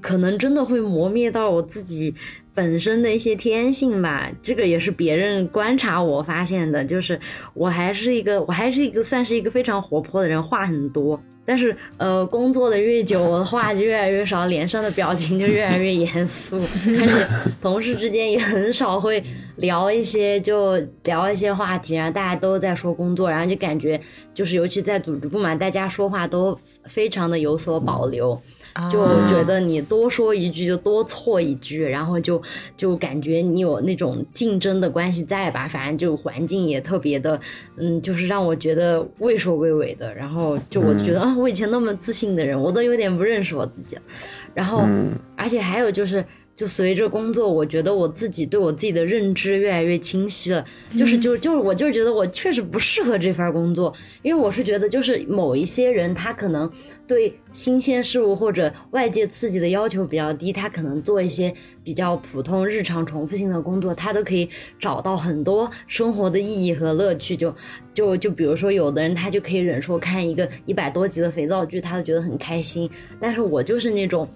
[0.01, 2.13] 可能真的会磨灭到我自己
[2.53, 4.29] 本身的一些天性吧。
[4.43, 7.19] 这个也是别人观察我发现的，就是
[7.53, 11.21] 我还是一个，我还是一个算是一个非常活泼的人，话很多。
[11.49, 16.57] 但是呃，工作的越久，我的话就越来越少，脸上的表情就越来越严肃，
[16.99, 19.23] 而且同事之间也很少会
[19.55, 23.97] 聊一些就聊一些话题，然后大家都在说工作，然后就感觉
[24.33, 28.37] 就是尤其在组织部嘛，大家说话都非常的有所保留。
[28.89, 32.41] 就觉得你多说一句就多错一句，然后就
[32.75, 37.39] 就感觉你有那种竞争的关系在吧，反正就环境也特别的，
[37.77, 40.13] 嗯，就是让我觉得畏首畏尾的。
[40.13, 44.01] 然后就我觉得啊，我以前那么自信的人，我都有点不认识我自己了。
[44.53, 44.83] 然后，
[45.35, 46.23] 而且还有就是。
[46.57, 50.65] 就随着工作，我觉得我自己对我自己的认知越来越清晰了。
[50.97, 53.93] 就是就就是我就是觉得我确实不适合这份工作，
[54.23, 56.67] 因为我是觉得就是某一些人他可能
[57.05, 61.53] 对新鲜事物或者外界刺激的要求比较低，他可能做一些
[61.83, 64.49] 比较普通日常重复性的工作，他都可以
[64.79, 67.37] 找到很多生活的意义和乐趣。
[67.37, 67.53] 就
[67.93, 72.89] 就就比如说有的人他就可以忍受看一个一百多集的肥皂剧，他都觉得很开心。
[73.19, 74.27] 但是我就是那种。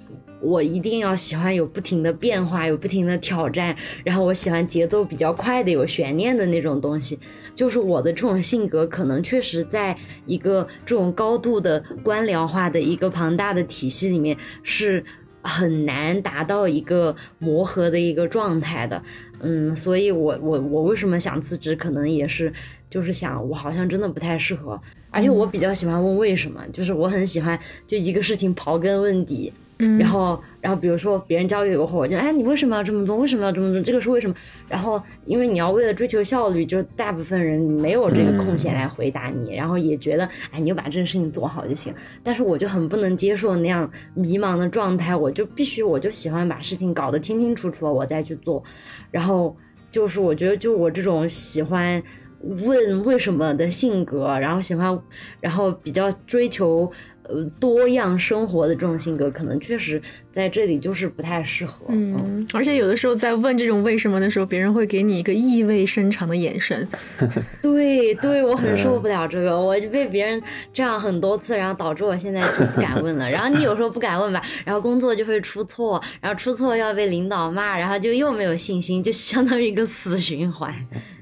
[0.41, 7.17] 我一定要喜欢有不停的变化，有不停的挑战，然后我喜欢节奏比较快的、有悬念的那种东西。
[7.53, 15.03] 就是我的这种性格，可能确实在一个这种高度的官僚化的一个庞大的体系里面，是
[15.41, 19.01] 很难达到一个磨合的一个状态的。
[19.41, 22.51] 嗯，所以我我我为什么想辞职，可能也是
[22.89, 24.79] 就是想我好像真的不太适合，
[25.09, 29.51] 而且我比较喜欢问为什么，就是我很喜欢就一个事情刨根问底。
[29.97, 33.15] 然后，然后比如说别人交给我后，我就哎，你为什么要这么做？
[33.17, 33.82] 为什么要这么做？
[33.82, 34.36] 这个是为什么？
[34.69, 41.93] 然后，因为你要为了追求效率，就大部分人没有这个空闲来回答你，然后也觉得哎，你就把这件事情做好就行。
[42.23, 48.63] 但是我就很不能接受那样迷茫的状态，我就必须，我就喜欢把事情搞得清清楚楚，我再去做。
[49.09, 49.55] 然后
[49.89, 52.01] 就是我觉得，就我这种喜欢
[52.41, 54.97] 问为什么的性格，然后喜欢，
[55.39, 56.91] 然后比较追求。
[57.24, 60.01] 呃，多样生活的这种性格，可能确实
[60.32, 61.86] 在这里就是不太适合。
[61.89, 66.88] 嗯，而且有的时候在问这种为什么的时候，别人会给你一个意味深长的眼神。
[67.61, 70.41] 对，对我很受不了这个，我就被别人
[70.74, 73.30] 这样很多次，然后导致我现在就不敢问了。
[73.30, 80.74] 然后你有时候不敢问吧，然后工作就会出错，然后出错要被领导骂，然后就又没有信心，就相当于一个死循环。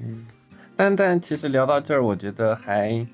[0.02, 0.26] 嗯，
[0.76, 3.06] 但但其实聊到这儿，我觉得还。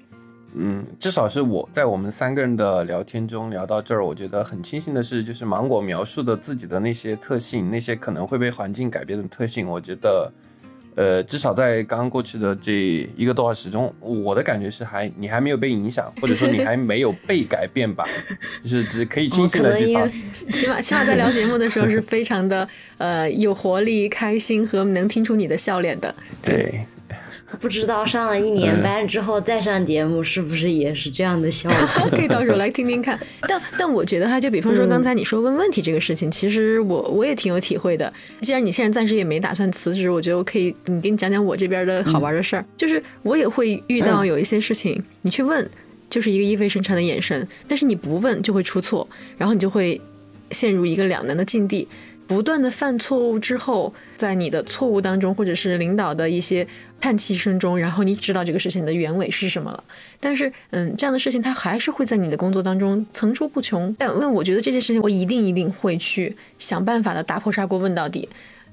[0.58, 10.32] 嗯，至少是我在我们三个人的聊天中聊到这儿，我觉得很庆幸的是，就是芒果描述的自己的那些特性，那些可能会被环境改变的特性，我觉得，
[10.94, 18.06] 呃，至少在刚刚过去的这一个多小时中，我的感觉是还你还没有被影响，或者说你还没有被改变吧，
[18.64, 20.10] 就是只可以庆幸的地方。
[20.32, 26.14] 起码起码在聊节目的时候是非常的呃有活力、开心和能听出你的笑脸的。
[26.42, 26.86] 对。
[27.60, 31.68] 不知道上了一年班之后再上节目是不是也是这样的效
[31.98, 32.08] 果？
[32.10, 33.18] 可以到时候来听听看。
[33.48, 38.12] 但但我觉得哈，就比方说刚才你说问问题这个事情，其实我我也挺有体会的。
[38.40, 42.64] 既然你现在暂时也没打算辞职，我觉得我可以你给你讲讲我这边的好玩的事儿。
[42.76, 45.68] 就是我也会遇到有一些事情，你去问
[46.10, 50.00] 就是一个意味深长的眼神，但是你不问就会出错，然后你就会
[50.50, 51.86] 陷入一个两难的境地。
[52.26, 56.66] 不断的犯错误之后，在你的错误当中，或者是领导的一些
[57.00, 59.84] 叹气声中，然后你知道这个事情的原委是什么了。
[60.18, 63.94] 但是，嗯，这样的事情它还是会在你的工作当中层出不穷。
[63.98, 68.28] 但问我觉得这件事情，我一定一定会去想办法的打破砂锅问到底。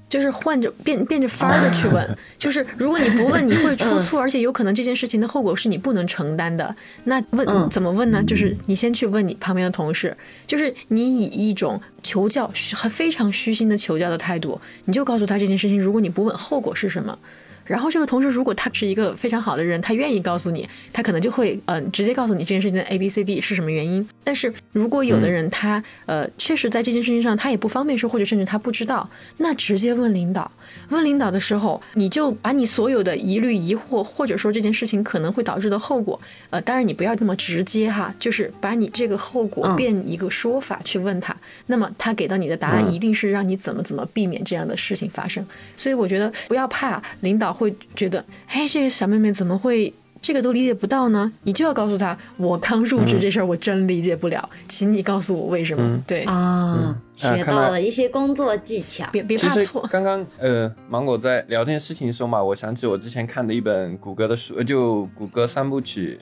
[0.08, 6.74] 就是换着变变着法儿的去问， 就是如果你不问，你会出错，而且有可能这件事情的后果是你不能承担的。
[7.04, 8.22] 那问怎么问呢？
[8.24, 17.18] 就是你先去问你旁边的同事，就是你以一种求教、很非常虚心的求教的态度，你就告诉他这件事情，如果你不问，后果是什么。
[17.64, 24.06] 然后这个同事如果他是一个非常好的人，他愿意告诉你，他可能就会嗯直接告诉你这件事情的 A B C D 是什么原因。
[24.22, 29.08] 但是如果有的人他呃确实在这件事情上他也不方便说，或者甚至他不知道，
[29.38, 30.50] 那直接问领导。
[30.90, 41.34] 问领导的时候，你就把你所有的疑虑、疑惑，或者说这件事情可能会导致的后果，呃，当然你不要这么直接哈，就是把你这个后果变一个说法去问他。
[41.66, 45.46] 那么他给到你的答案一定是让你怎么怎么避免这样的事情发生。
[45.76, 51.32] 所以我觉得不要怕领导会觉得，哎，这个小妹妹怎么会这个都理解不到呢？
[51.44, 56.02] 你就要告诉她，我刚入职这事儿我真理解不了，请你告诉我为什么。
[56.06, 56.96] 对啊。
[57.16, 59.88] 学到了一些工作技巧，别别怕错。
[59.92, 66.18] 刚刚呃，芒果在聊这件事情的时候嘛，我想起我之前看的一本谷歌的书，就谷歌三部曲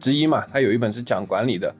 [0.00, 1.74] 之一嘛，它有一本是讲管理的。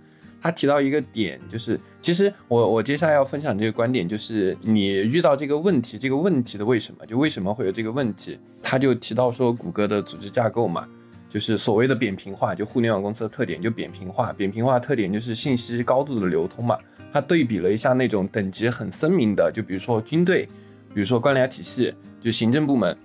[0.44, 8.38] 他提到一个点，就是其实我我接下来要分享这个观点，就是你遇到这个问题，这个问题的为什么，就为什么会有这个问题？
[8.62, 10.86] 他就提到说谷歌的组织架构嘛。
[11.30, 14.32] 就是所谓的扁平化，就互联网公司的特点就扁平化。
[14.34, 16.78] 扁平化特点就是信息高度的流通嘛。
[17.10, 20.46] 他对比了一下那种等级很森明的，就比如说军队，
[20.94, 21.92] 比如说官僚体系，
[22.22, 22.96] 就行政部门。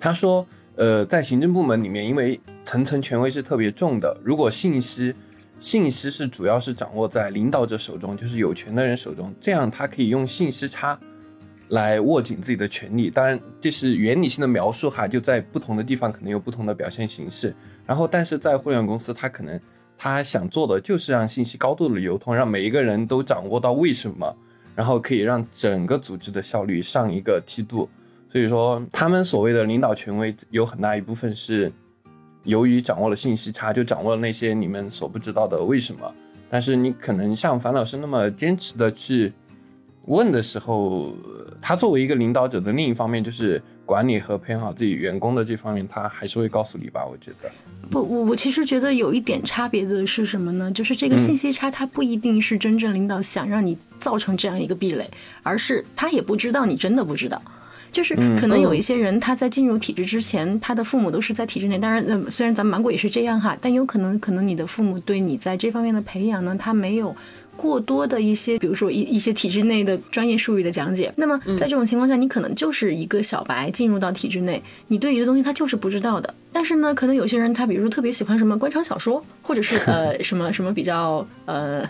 [0.00, 0.44] 他说，
[0.74, 5.14] 呃，在行政部门里面，因为层层权威是特别重的，如果信息
[5.58, 10.98] 信息是主要是掌握在领导者手中，就是有权的人手中，这样他可以用信息差
[11.68, 13.10] 来握紧自己的权利。
[13.10, 17.54] 当然，这是原理性的描述哈，就在不同的地方可能有不同的表现形式。
[17.86, 19.60] 然后，但是在互联网公司，他可能。
[19.98, 24.36] 他想做的就是让信息高度的流通，让每一个人都掌握到为什么，
[24.74, 27.88] 然后可以让整个组织的效率上一个梯度。
[28.30, 31.72] 所以说，他们所谓的领导权威有很大一部分是
[32.46, 36.10] 由于掌握了信息差，就掌握了那些你们所不知道的为什么。
[36.48, 39.32] 但是你可能像樊老师那么坚持的去
[40.04, 41.12] 问的时候，
[41.60, 47.50] 他作为一个领导者的另一方面，就是管理和培养好自己员工的这方面，他还是会告诉你吧，我觉得。
[47.90, 50.70] 不，我我其实觉得有一点差别的是什么呢？
[50.70, 55.10] 就是这个信息差，它不一定是真正领导想让你造成这样一个壁垒，
[55.42, 57.42] 而是他也不知道你真的不知道。
[57.92, 61.78] 就是可能有一些人他在进入体制之前，他的父母都是在体制内。
[61.78, 67.14] 当然，呃，虽然咱们芒果也是这样哈，但有可能可能你的父母对你在这方面的培养呢，他没有。
[67.56, 76.34] 过多的一些，比如说一一些体制内的专业术语的讲解，那么在这种情况下，你可能就是一个小白进入到体制内，你对一个东西他就是不知道的。
[76.52, 81.82] 但是呢，可能有些人他比如说特别喜欢什么官场小说，或者是呃 什么什么比较呃。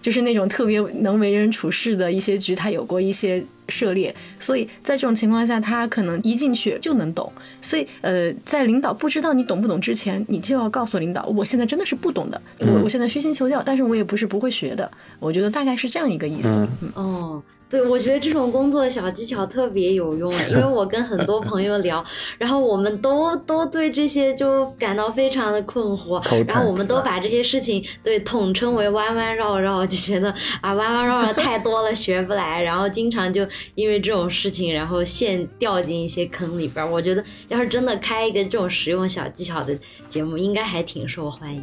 [0.00, 7.30] 就是那种特别能为人处事的一些局，他有过一些涉猎，所以在这种情况下，他可能一进去就能懂。
[7.60, 14.90] 所以，呃，在领导不知道你懂不懂之前，你就要告诉领导，我现在真的是不懂的，我我现在虚心求教，但是我也不是不会学的。
[15.18, 16.48] 我觉得大概是这样一个意思。
[16.80, 17.42] 嗯哦。
[17.70, 22.02] 对，我觉得这种工作小技巧特别有用，因为我跟很多朋友聊，
[22.38, 36.90] 然后我们都都对这些就感到非常的困惑，然后我们都把这些事情对统称为弯弯绕绕，就觉得啊弯弯绕绕 太多了学不来，然后经常就因为这种事情，然后陷掉进一些坑里边。
[36.90, 41.62] 我觉得要是真的开一个这种实用小技巧的节目，应该还挺受欢迎。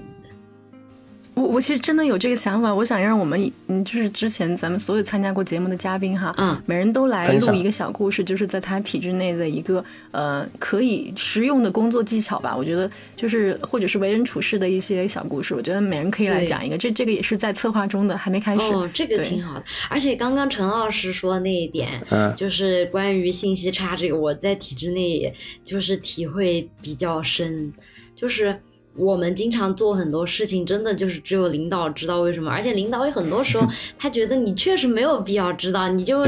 [1.35, 12.55] 我我其实真的有这个想法，我想让我们嗯，就是之前咱们所有参加过节目的嘉宾哈，嗯，每人都来录一个小故事，就是在他体制内的一个呃可以实用的工作技巧吧。
[12.55, 16.77] 我觉得就是或者是为人处事的一些小故事，我觉得每人可以来讲一个。
[16.77, 18.73] 这这个也是在策划中的，还没开始。
[18.73, 19.65] 哦，这个挺好的。
[19.89, 27.73] 而且刚刚陈老师说那一点，嗯，就是关于信息差这个，我在体制内就是体会比较深，
[28.15, 28.57] 就是。
[28.95, 33.67] 我们经常做很多事情，真的就是只有领导知道为什么，而且领导有很多时候
[33.99, 36.23] 他觉得你确实没有必要知道，你就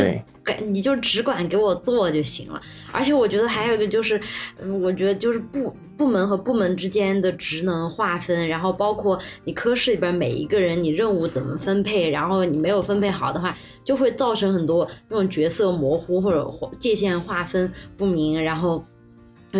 [0.68, 2.62] 你就只管给我做就行了。
[2.92, 4.20] 而且我觉得还有一个就是，
[4.60, 16.46] 嗯，我觉得就是部部门和部门之间的职能划分，然后包括你科室里边每一个人你任务怎么分配，然后你没有分配好的话，就会造成很多那种角色模糊或者
[16.78, 18.84] 界限划分不明，然后。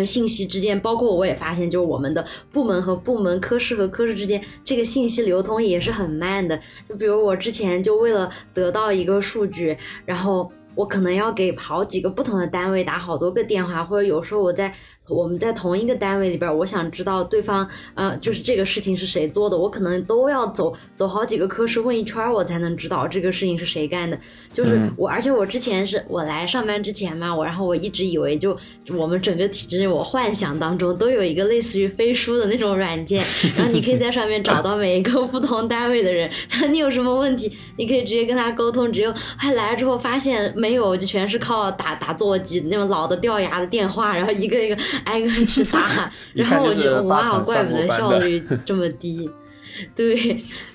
[0.04, 6.60] 信息之间，包括我也发现，就是我们的部门和部门、科室和科室之间，这个信息流通也是很慢的。
[6.88, 14.74] 就比如我之前就为了得到一个数据，然后我可能要给好几个不同的单位打好多个电话，或者有时候我在。
[15.08, 24.18] 我们在同一个单位里边，我想知道对方，呃，就是这个事情是谁做的，我可能都要走走好几个科室问一圈，我才能知道这个事情是谁干的。
[24.52, 28.56] 就是我，而且我之前是我来上班之前嘛，我然后我一直以为就
[28.96, 33.22] 我们整个体制内，我幻想当中都有一个类似于飞书的那种软件，
[33.56, 38.92] 然后你可以在上面找到每一个不同单位的人，然后你有什么问题，你可以直接跟他沟通。
[38.92, 44.76] 只有他来了之后发现没有，就全是靠打打座机那种老的掉牙的电话，然后一个一个。
[45.04, 49.30] 挨个去打， 然后我就哇，怪不得效率这么低。
[49.94, 50.16] 对，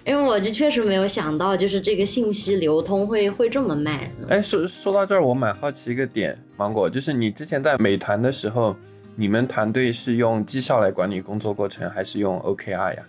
[0.05, 3.99] 因为我就确实没有想到，就是这个信息流通会会这么慢。
[4.29, 8.73] 哎，说说到这儿，我蛮好奇一个点，芒果，就是你之前在美团的时候，
[9.17, 13.03] 你们团队是用绩效来管理工作过程，还是用 OKR 呀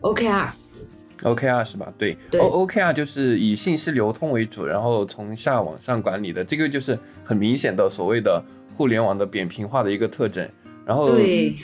[0.00, 1.92] ？OKR，OKR 是吧？
[1.98, 8.42] 对，O OKR 就是以信息流通为主，然后从下往上管理的，这个就是很明显的所谓的
[8.74, 10.46] 互联网的扁平化的一个特征。
[10.86, 11.08] 然后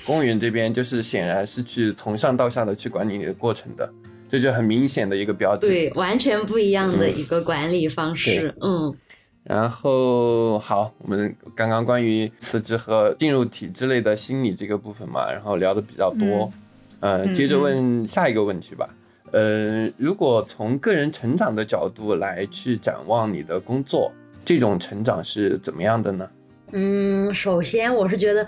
[0.06, 3.92] 公务员这边就是显然是去从上到下的去管理你的过程的，
[4.26, 5.68] 这就很明显的一个标志。
[5.68, 8.54] 对，完全不一样的一个管理方式。
[8.62, 8.94] 嗯。
[9.44, 16.50] 然后好，我们刚刚关于辞职和进入体制类的心理这个部分嘛，然后聊的比较多。
[17.00, 17.34] 嗯。
[17.34, 18.88] 接着问下一个问题吧。
[19.32, 24.10] 呃，如果从个人成长的角度来去展望你的工作，
[24.46, 26.28] 这种成长是怎么样的呢？
[26.72, 28.46] 嗯，首先我是觉得。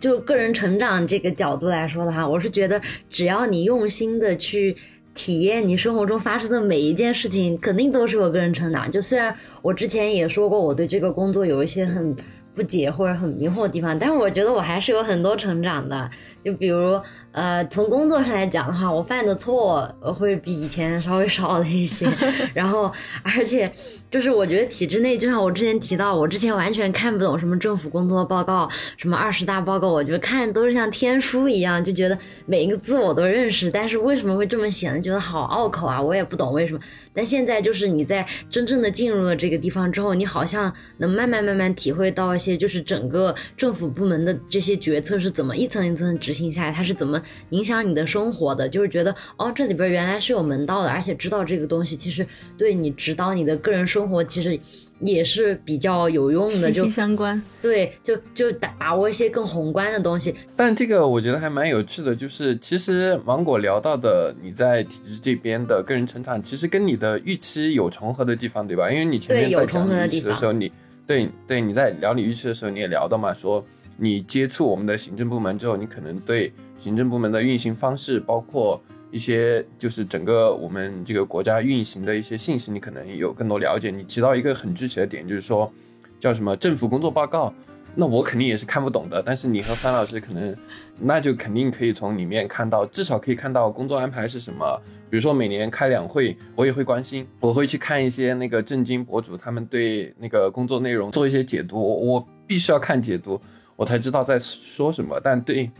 [0.00, 2.80] 就个人成长这个角度来说的话，我是觉得
[3.10, 4.76] 只要你用心的去
[5.12, 8.88] 体验你生活中发生的每一件事情，肯定都是有个人成长。
[8.88, 12.14] 就虽然我之前也说过，我对这个工作有一些很
[12.54, 16.08] 不解或者很迷惑的地方，但是我觉得我还是有很多成长的。
[16.44, 17.00] 就比如。
[17.30, 22.04] 呃，从工作上来讲的话，我犯的错会比以前稍微少了一些。
[22.52, 22.90] 然后，
[23.22, 23.70] 而且
[24.10, 33.70] 就是我觉得体制内，就像我之前提到，我之前完全看不懂什么政府工作报告、什么二十大报告，我觉得看着都是像天书一样，就觉得每一个字我都认识。
[33.70, 35.00] 但是为什么会这么写呢？
[35.00, 36.80] 觉得好拗口啊，我也不懂为什么。
[37.12, 47.20] 但现在就是你在真正的进入了这个地方之后，你好像能慢慢慢慢体会到一些，就是整个政府部门的这些决策是怎么一层一层执行下来，它是怎么。
[47.50, 54.60] 影响你的生活的，就是觉得哦，这里边原来是有门道的，而且知道这个东西其实对你指导你的个人生活其实
[55.00, 57.40] 也是比较有用的，息息相关。
[57.62, 60.34] 对，就就把把握一些更宏观的东西。
[60.54, 68.90] 但这个我觉得还蛮有趣的，就是其实芒果聊到的你在体制这边的个人成长，其实跟你的预期有重合的地方，对吧？
[68.90, 70.70] 因为你前面在讲预期的时候，你
[71.06, 73.64] 对对你在聊你预期的时候，你也聊到嘛，说
[73.96, 76.52] 你接触我们的行政部门之后，你可能对。
[76.78, 78.80] 行政部门的运行方式，包括
[79.10, 83.90] 一些就是整个我们这个国家运行的一些信息，你可能有更多了解。
[83.90, 85.72] 你提到一个很具体的点，就是说
[86.20, 87.52] 叫什么政府工作报告，
[87.94, 89.22] 那我肯定也是看不懂的。
[89.22, 90.56] 但是你和樊老师可能，
[90.98, 94.80] 那就肯定可以从里面看到，至少可以看到工作安排是什么。
[95.10, 101.80] 比如说每年开两会，我也会关心，我会去看一些那个政经博主，他们对那个工作内容做一些解读。
[101.80, 103.40] 我必须要看解读，
[103.74, 105.18] 我才知道在说什么。
[105.22, 105.70] 但对。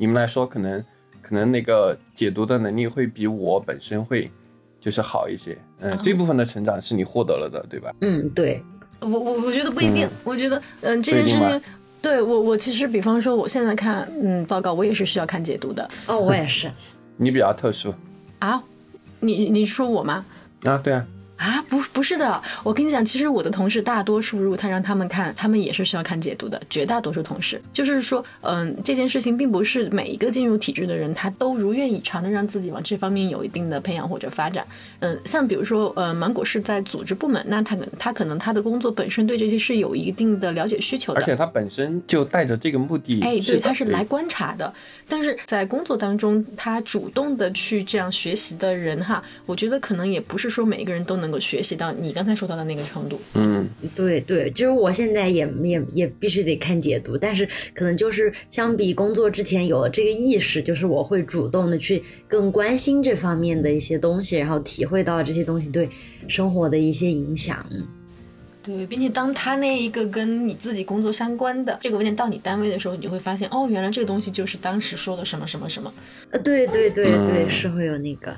[0.00, 0.80] 你们来说，可能
[1.28, 4.30] 可能那个解读的能力会比我本身会
[4.80, 7.92] 就是好一些，嗯，这部分的成长是你获得了的，对吧？
[8.00, 8.62] 嗯，对，
[9.00, 11.60] 我我我觉得不一定，我觉得，嗯，这件事情，
[12.00, 15.86] 对我我其实比方说，我现在看嗯报告，我也是需要看解读的。
[16.06, 16.72] 哦，我也是。
[17.18, 17.92] 你比较特殊
[18.38, 18.62] 啊？
[19.20, 20.24] 你你说我吗？
[20.62, 21.06] 啊，对啊。
[21.38, 26.60] 啊，不不是的，我跟你讲，其实我的同事大多数，如果他让他们看，他们也是需要看解读的。
[26.68, 34.66] 绝大多数同事，就是说，嗯，这件事情并不是每一个进入体制的人，他都如愿以偿的让自己往这方面有一定的培养或者发展。
[34.98, 44.74] 嗯，像比如说，呃，芒果是在组织部门，那他可他可能他的工作本身对这些是有一定的了解需求的，而且他本身就带着这个目的，哎，对，他是来观察的。
[45.08, 53.20] 但是在工作当中，他主动的去这样学习的人，哈，我觉得可能也不是说每一个人都能够学习到你刚才说到的那个程度。
[53.34, 65.88] 嗯，对对，就是我现在也也也必须得看解读，但是可能就是相比工作之前有了这个意识，就是我会主动的去更关心这方面的一些东西，然后体会到这些东西对
[66.28, 67.64] 生活的一些影响。
[68.60, 75.90] 对，并且当他那一个跟你自己工作相关的这个文件到你单位的时候，你就会发现，哦，原来这个东西就是当时说的什么什么什么。
[76.30, 78.36] 呃，对对对对，是会有那个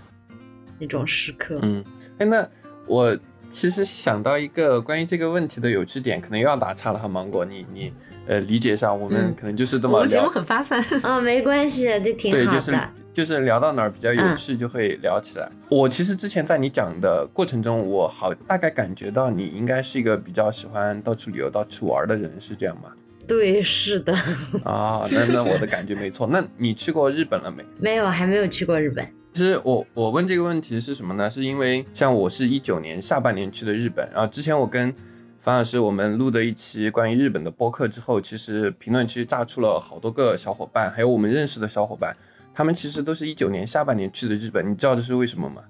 [0.79, 1.59] 那种时刻。
[1.63, 1.83] 嗯，
[2.19, 2.49] 哎，那
[2.91, 3.17] 我
[3.49, 7.93] 其实想到一个关于这个问题的有趣点，可能又要打岔了哈，芒果，你你。
[8.27, 9.97] 呃，理解上我们可能就是这么。
[9.97, 12.45] 我们节目很发散啊， 没关系，这挺好的。
[12.45, 12.79] 对，就是
[13.13, 15.51] 就是聊到哪儿比较有趣，就会聊起来。
[15.69, 22.91] 我其实之前在你讲的过程中，我好大概感觉到你应该是一个比较喜欢到处旅游、到处玩的人，是这样吗？
[23.27, 24.15] 对，是的。
[24.63, 26.29] 啊，那 那我的感觉没错。
[26.31, 27.65] 那你去过日本了没？
[27.81, 29.05] 没有，还没有去过日本。
[29.33, 31.31] 其实我我问这个问题是什么呢？
[31.31, 34.95] 是因为像我是一九年下半年去的日本，然后之前我跟。
[35.43, 42.15] 樊老师，我们录的一期关于日本的播客之后，其实评论区炸出了好多个小伙伴，还有我们认识的小伙伴，
[42.53, 45.63] 他们其实都是一九年下半年去的日本，你知道这是为什么吗？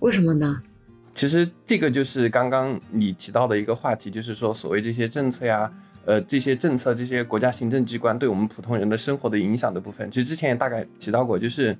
[0.00, 0.60] 为什么呢？
[1.14, 5.72] 其实这个就是刚刚你提到的一个话题，就是说所谓这些政策呀，
[6.04, 11.78] 呃，这些政策，这些国家行政机关对我们普通人的生活的影响的部分，其实之前也大概提到过，就是，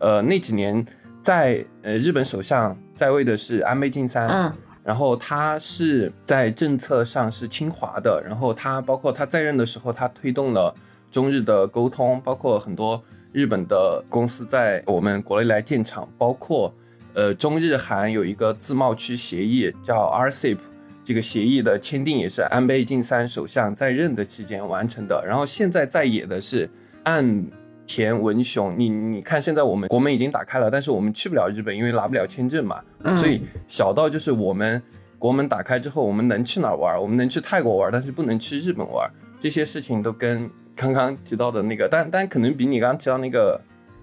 [0.00, 0.84] 呃，那几年
[1.22, 4.28] 在呃日本首相在位的是安倍晋三。
[4.28, 4.52] 嗯。
[4.84, 10.74] 然后他是在政策上是亲华的，然后他包括他在任的时候，他推动了
[11.10, 16.74] 中日的沟通，包括很多日本的公司在我们国内来建厂，包括
[17.12, 20.56] 呃中日韩有一个自贸区协议叫 RCEP，
[21.04, 25.22] 这个协议的签订也是安倍晋三首相在任的期间完成的。
[25.26, 26.66] 然后现在在野的是
[27.02, 27.44] 岸
[27.88, 32.80] 田文雄，你你看现在我们国门已经打开了，但是我们去不了日本，因为拿不了签证嘛。
[33.16, 34.80] 所以小到就是我们
[35.18, 37.00] 国门打开之后，我们能去哪儿玩？
[37.00, 39.10] 我们能去泰国玩，但是不能去日本玩。
[39.40, 43.58] 这些事情都跟刚刚提到的那个，但但可能比你刚刚提到那个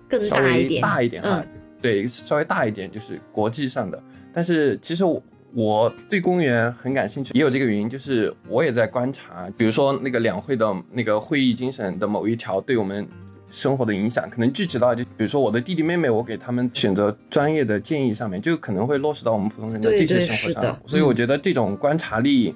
[0.10, 1.46] 更大一点，大一点哈。
[1.80, 4.02] 对，稍微大一点，就是国际上的。
[4.34, 5.22] 但是其实我
[5.54, 13.08] 我对公务员很感兴趣，也有这个原因，就是我也在观察，比如说那个两会的那个会议精神的某一条对我们
[13.50, 20.80] 生活的影响，可能具体到就比如说我的弟弟妹妹，我给他们选择专业的建议上面，就可能会落实到我们普通人的这些生活上。
[20.86, 22.54] 所以我觉得这种观察力，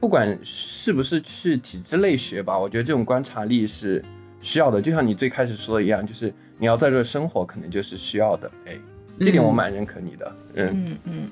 [0.00, 4.04] 不管是不是去体制内学吧，我觉得这种观察力是
[4.40, 4.82] 需要的。
[4.82, 8.50] 就像你最开始说的一样，就是你要在这生活，可能就是需要的。
[8.66, 8.76] 哎，
[9.20, 10.36] 这点我蛮认可你的。
[10.54, 11.30] 嗯嗯嗯。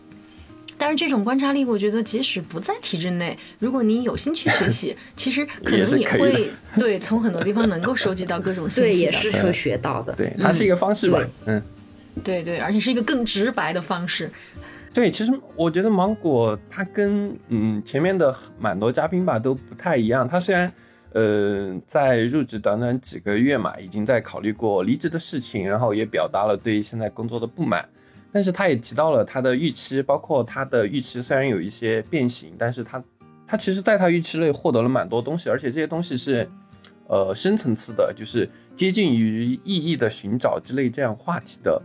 [0.83, 9.13] 但是这种观察力，我觉得即使不在体制内，如果你有心去学习， 其实可能也会对从很多地方能够收集到各种 信息的。
[9.13, 10.13] 对，也是会学到的。
[10.15, 11.25] 对，它是一个方式吧。
[11.47, 11.63] 嗯，
[12.25, 14.29] 对对，而且是一个更直白的方式。
[14.93, 20.29] 对，其实我觉得芒果它跟嗯前面的蛮多嘉宾吧都不太一样。
[20.29, 20.73] 它虽然
[21.13, 27.89] 呃在入职短短几个月嘛，已经在考虑过离职的事情，然后也表达了对现在工作的不满。
[28.33, 33.03] 但是他也提到了他的预期，包括他的预期虽然有一些变形，但是他
[33.47, 36.49] 他其实在他预期内获得了蛮多东西，而且这些东西是，
[37.09, 41.83] 呃深层次的，就是接近于意义的寻找之类这样话题的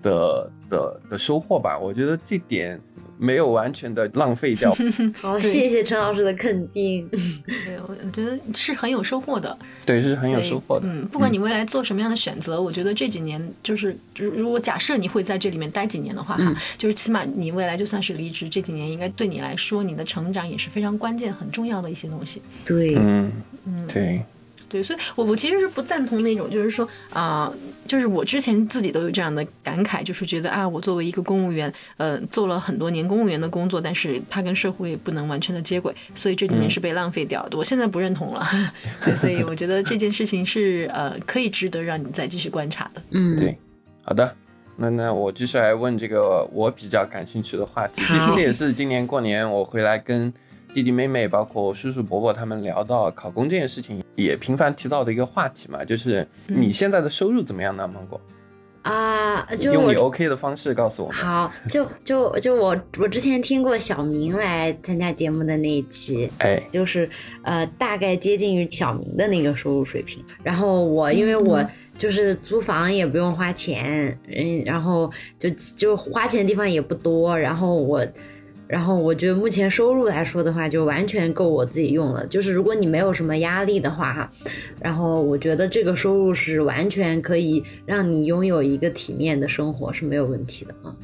[0.00, 1.78] 的的的收获吧。
[1.78, 2.80] 我觉得这点。
[3.18, 4.74] 没有完全的浪费掉。
[5.20, 7.08] 好，谢谢陈老师的肯定。
[7.08, 9.56] 对，我觉得是很有收获的。
[9.84, 10.86] 对，是很有收获的。
[10.86, 22.40] 嗯，不管你未来做什么样的选择，我觉得这几年就是，如果假设你会在这里面待几年的话，哈，就是起码你未来就算是离职，这几年应该对你来说，你的成长也是非常关键、很重要的一些东西。
[22.64, 23.32] 对，嗯
[23.66, 24.22] 嗯，对。
[24.68, 27.52] 对，所以，我我其实是不赞同那种，就是说啊，
[27.86, 37.56] 就是我之前自己都有这样的感慨，就是觉得啊，我作为一个公务员，呃，做了很多年公务员的工作，但是他跟社会不能完全的接轨，所以这里面是被浪费掉的。
[37.56, 38.46] 我现在不认同了，
[39.02, 43.02] 对，所以我觉得这件事情是呃，可以值得让你再继续观察的。
[43.12, 43.56] 嗯，对，
[44.02, 44.36] 好的，
[44.76, 50.30] 那那我继续来问这个我比较感兴趣的话题，其实这也是今年过年我回来跟。
[50.74, 58.20] 弟弟妹妹，包括叔叔伯伯，他们聊到考公这件事情，也频繁提到的一个话题嘛，就是你现在的收入怎么样呢，芒果？
[58.82, 61.16] 啊，就用你 OK 的方式告诉我们。
[61.16, 67.08] 好，就就就我我之前听过小明来参加节目的那一期，哎，就是
[67.42, 70.24] 呃大概接近于小明的那个收入水平。
[70.42, 71.62] 然后我因为我
[71.98, 78.06] 就是租房也不用花钱，嗯，然后就就花钱的地方也不多，然后我。
[78.68, 82.26] 然后我觉得目前收入来说的话，就完全够我自己用了。
[82.26, 84.30] 就是如果你没有什么压力的话，哈，
[84.78, 90.94] 然后我觉得这个收入是完全可以让你拥有一个体面的生活是没有问题的啊。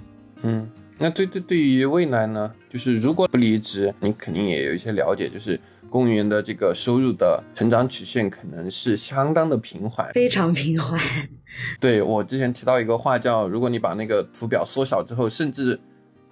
[0.43, 5.59] 嗯，那对对对于未来呢，就是如果不离职，你肯定也有一些了解，就是
[5.89, 11.01] 公务员的这个收入的成长曲线可能是相当的平缓，非常平缓。
[11.81, 15.81] 对我之前提到一个话叫，如果你把那个图表缩小之后，甚至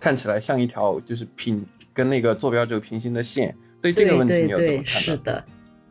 [0.02, 1.64] 看起来像一条就是平
[1.94, 5.44] 跟那个坐标轴平行的线，对这个问题你有怎么看是的，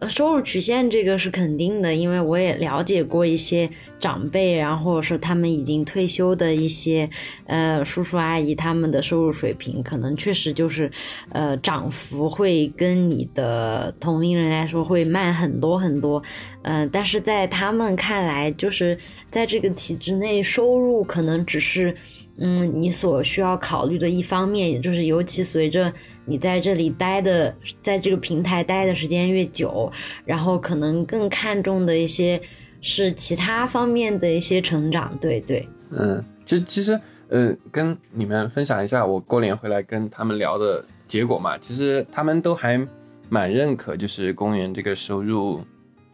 [0.09, 3.69] 收入曲线这个是肯定的，因为我也了解过一些
[4.01, 7.09] 长辈，然后是他们已经退休的一些
[7.45, 10.91] 呃叔叔阿姨，他们的收入水平可能确实就是
[11.29, 16.21] 呃涨幅会跟你的同龄人来说会慢很多很多，
[16.63, 18.97] 嗯，但是在他们看来，就是
[19.29, 21.95] 在这个体制内收入可能只是。
[22.43, 25.93] 嗯，你所需要考虑的一方面，也就是尤其随着
[26.25, 29.91] 你在这里待的，在这个平台待的时间越久，
[30.25, 32.41] 然后可能更看重的一些
[32.81, 35.15] 是其他方面的一些成长。
[35.21, 36.99] 对对，嗯，其实其实，
[37.29, 42.83] 呃，跟你们分享一下我过年回来跟他们聊的结果嘛，其实他们都还
[43.29, 45.61] 蛮认可，就是公务员这个收入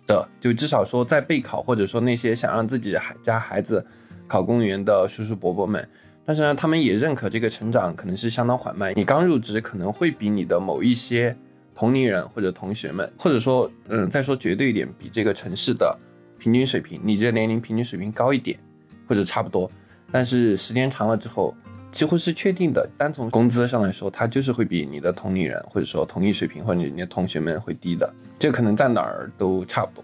[0.06, 3.86] 的，就至少说在备考或者说那些想让自己孩家孩子
[4.28, 5.88] 考公务员的叔叔伯伯们。
[6.28, 8.92] 但是呢，他们也认可这个成长可能是相当缓慢。
[8.98, 11.34] 你刚入职可能会比你的某一些
[11.74, 15.98] 同龄人或者同学们，或者说，嗯，再说绝对一点，比这个城市的
[16.38, 18.60] 平均水平，你这年龄平均水平高一点，
[19.08, 19.72] 或者差不多。
[20.12, 21.56] 但是时间长了之后，
[21.94, 22.86] 几乎是确定的。
[22.98, 28.14] 单从工资上来说，它就是会比你的同龄人或者说同一水平或者你的同学们会低的。
[28.38, 30.04] 这可能在哪儿都差不多。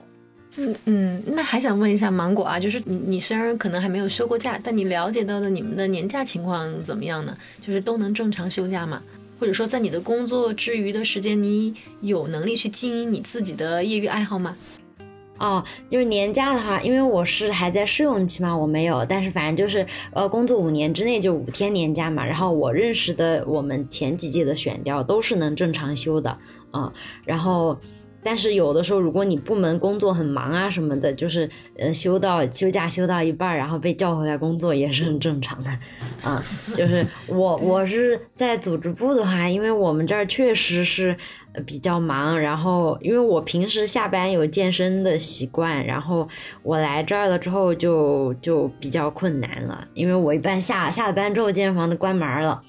[0.56, 7.36] 嗯嗯，那还想问一下芒果啊，就是你你虽然可能还没有休过假，但你了解到的你们的年假情况怎么样呢？
[7.60, 9.02] 就是都能正常休假吗？
[9.40, 14.56] 或者说在你的工作之余的时间，你有能力去经营你自己的业余爱好吗？
[15.40, 22.24] 哦，就是年假的话，因为我是还在试用期嘛，我没有，但是反正就是呃，工作五年之内就五天年假嘛。
[22.24, 26.38] 然后我认识的我们前几届的选调都是能正常休的
[26.70, 26.94] 啊，
[27.26, 27.76] 然后。
[28.24, 35.70] 但是有的时候，如果你部门工作很忙啊什么的，就是呃休到休假休到一半，然后被叫回来工作也是很正常的，
[36.24, 36.44] 啊，
[36.76, 41.16] 就是我我是在组织部的话，因为我们这儿确实是
[41.54, 46.28] 呃比较忙，然后因为我平时下班有健身的习惯，然后
[46.62, 52.62] 我来这儿了之后就就比较困难了，因为我一般下下了班之后健身房都关门了。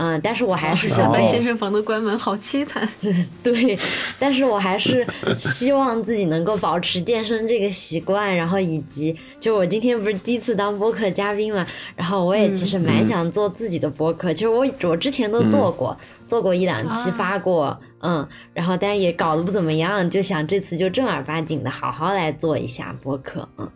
[0.00, 2.88] 嗯，但是我还是下想班健身房的关门，好凄惨。
[3.42, 3.76] 对，
[4.20, 5.04] 但是我还是
[5.36, 11.66] 希望自己能够保持健身这个习惯，然后以及就我今天不是第一次当播客嘉宾嘛，
[11.96, 15.96] 然后我也其实蛮想做自己的播客，其实我我之前都做过，
[16.28, 23.68] 做过一两期发过，嗯，然后但是也搞得不怎么样，就想这次就正儿八经的好好来做一下播客，嗯。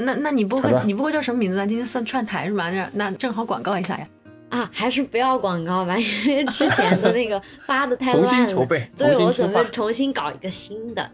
[0.00, 1.66] 那那你播客你播客叫什么名字呢？
[1.66, 2.70] 今天算串台是吧？
[2.70, 4.06] 那那正好广告一下呀。
[4.50, 5.96] 啊，还是不要广告吧，
[6.26, 9.32] 因为之前的那个发的太重烂了，新筹备，所以我。
[9.32, 11.10] 准备重新搞一个新的。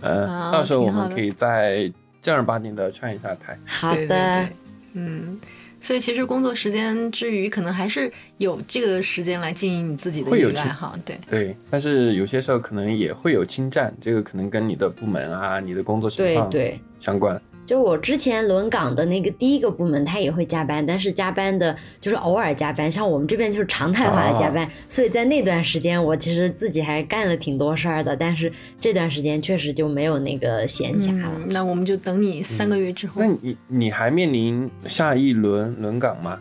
[0.00, 1.92] 呃，啊到时候我们可以再
[2.22, 3.58] 正儿八经的串一下台。
[3.66, 4.48] 好对对对，
[4.94, 5.38] 嗯。
[5.82, 10.94] 所以其实工作时间之余，可能还是有这个时间来经营你自己的会有其业余爱好。
[11.06, 17.40] 对，对，但是有些时候可能也会有侵占，这个可能跟你的部门啊、你的工作情况对对，相关。
[17.70, 31.30] 就是我之前轮岗的那个第一个部门，他也会加班，但是加班的就是偶尔加班，像我们这边就是常态化的加班，所以在那段时间我其实自己还干了挺多事儿的，但是这段时间确实就没有那个闲暇了。
[31.36, 33.22] 嗯，那我们就等你三个月之后。
[33.22, 36.40] 那你你还面临下一轮轮岗吗？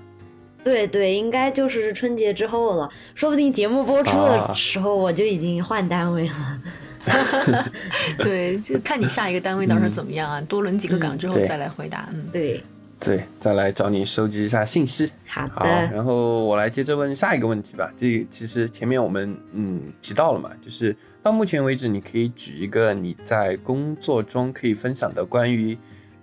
[0.63, 6.59] 对对，应该就是春节之后了，说不定节目播出啊的时候我就已经换单位了。
[8.19, 12.09] 对，就看你下一个单位到时候怎么样啊，多轮几个岗之后再来回答。
[12.13, 12.63] 嗯，对，
[12.99, 15.11] 对，再来找你收集一下信息。
[15.27, 17.91] 好，好，然后我来接着问下一个问题吧。
[17.95, 25.77] 这其实前面我们嗯提到了嘛，就是到目前为止，你可以举一个你在工作中可以分享的关于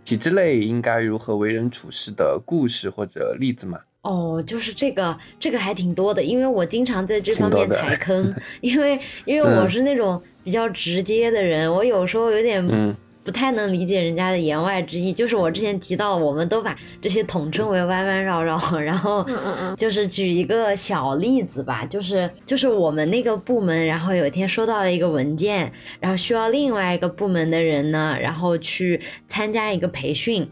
[0.04, 3.78] 体制内应该如何为人处事的故事或者例子吗？
[4.02, 12.94] 哦，就是这个，这个还挺多的，因为我经常在这方面踩坑， 因为因为我嗯是那种比较直接的人，我有时候有点嗯
[13.24, 15.12] 不太能理解人家的言外之意。
[15.12, 30.48] 就是我之前提到，我们都把这些统称为弯弯绕绕，然后嗯嗯嗯，就是举一个小例子吧，就是就是我们那个部门，然后有一天收到了一个文件，然后需要另外一个部门的人呢，然后去参加一个培训。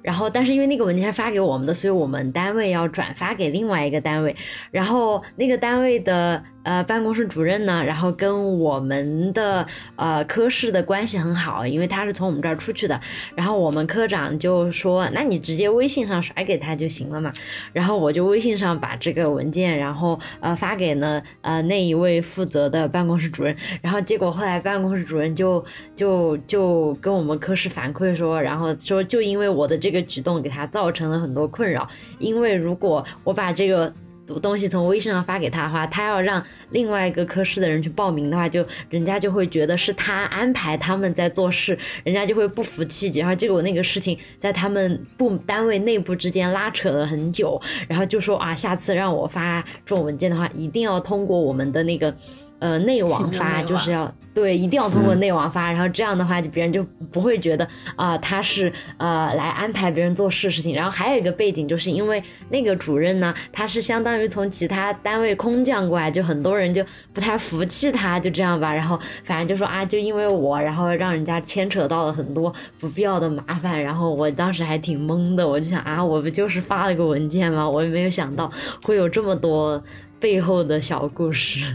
[0.00, 4.36] 然后，但是因为那个文件是发给我们的，所以我们单位要转发给另外一个单位。
[4.70, 9.64] 然后那个单位的呃办公室主任呢，然后跟我们的
[9.94, 13.00] 呃科室的关系很好，因为他是从我们这儿出去的。
[13.36, 17.32] 然后我们科长就说：“那你直接微信上甩给他就行了嘛。”
[17.72, 23.56] 然后我就微信上把这个文件，然后呃发给了呃那一位负责的办公室主任。
[23.80, 25.64] 然后结果后来办公室主任就
[25.94, 31.88] 就就跟我们科室反馈说，然后说就因为我的这个举动给他造成了很多困扰，
[32.18, 33.94] 因为如果我把这个。
[34.40, 52.14] 东西从微信上发给他的话，他要让另外一个科室的人去报名的话，就人家就会觉得是他安排他们在做事，人家就会不服气，然后结果那个事情在他们部单位内部之间拉扯了很久，然后就说啊，下次让我发这种文件的话，一定要通过我们的那个
[52.58, 60.74] 呃内网发，就是要对，一定要通过内网发，然后这样的话，就别人就不会觉得啊、他是呃来安排别人做事事情。
[60.74, 66.84] 然后还有一个背景，就是因为那个主任呢，他是相当于从其他单位空降过来，就很多人就
[67.14, 68.70] 不太服气他，就这样吧。
[68.70, 73.82] 然后反正就说啊，就因为我，然后让人家牵扯到了很多不必要的麻烦。
[73.82, 77.66] 然后我当时还挺懵的，我就想啊，我不就是发了个文件吗？
[77.66, 78.52] 我也没有想到
[78.82, 79.82] 会有这么多
[80.20, 81.74] 背后的小故事。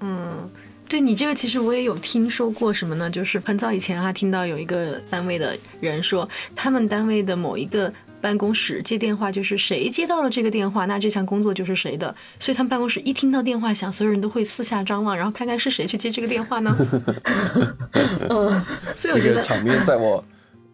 [0.00, 0.48] 嗯，
[0.88, 3.10] 对你这个其实我也有听说过什么呢？
[3.10, 12.14] 就是很早以前啊，听到有一个单位的人说，他们单位的某一个办公室接电话，就是谁接到了这个电话，那这项工作就是谁的。
[12.40, 16.74] 所以他们办公室一听到电话响，所有人都会四下张望，然后看看是谁去接这个电话呢？
[18.30, 18.64] 嗯，
[18.96, 20.24] 所以我觉得场面在我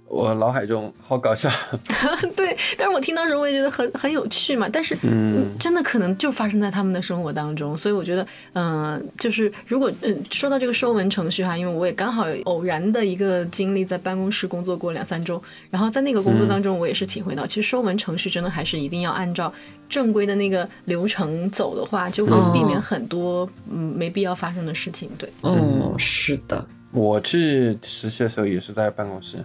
[0.07, 1.51] 我脑海中好搞笑。
[2.37, 4.69] 对，但是我听到时候我也觉得很很有趣嘛。
[4.73, 19.53] 但是，嗯真的可能就发生在他们的生活当中，所以我觉得，嗯、就是如果嗯、说到这个收文程序哈，因为我也刚好有偶然的一个经历，在办公室工作过两三周，然后在那个工作当中，我也是体会到，其实收文程序真的还是一定要按照
[19.89, 25.11] 正规的那个流程走的话，就会避免很多嗯没必要发生的事情。
[25.19, 26.65] 对，哦，是的。
[26.95, 29.37] 我去实习的时候也是在办公室，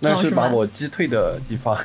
[0.00, 1.76] 那是把我击退的地方。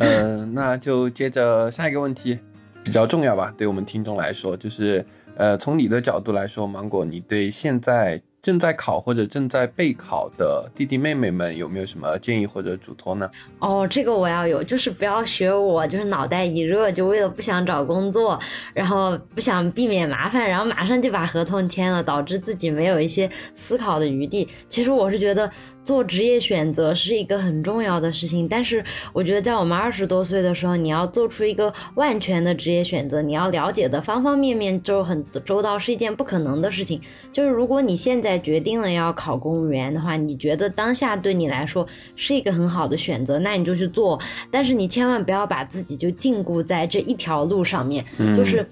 [0.00, 2.38] 嗯、 那就接着下一个问题，
[2.82, 3.54] 比较重要吧？
[3.56, 5.04] 对我们听众来说，就是
[5.36, 8.20] 呃，从你的角度来说，芒果，你对现在。
[8.44, 13.26] 正在考或者正在备考的弟弟妹妹们有没有什么建议或者嘱托呢？
[13.58, 18.38] 哦，这个我要有，就是不要学我，就是脑袋一热，就为了不想找工作，
[18.74, 24.46] 然后不想避免麻烦，然后马上就把合同签了，导致自己没有一些思考的余地。
[24.68, 25.50] 其实我是觉得。
[25.84, 28.82] 做职业选择是一个很重要的事情，但是
[29.12, 37.00] 我觉得在我们二十多岁的时候，你要做出一个万全的职业选择，你要了解的方方面面就很周到，是一件不可能的事情。
[37.30, 41.86] 就是如果你现在决定了要考公务员的话，你觉得当下对你来说
[42.16, 44.18] 是一个很好的选择，那你就去做。
[44.50, 48.04] 但是你千万不要把自己就禁锢在这一条路上面，
[48.34, 48.66] 就是。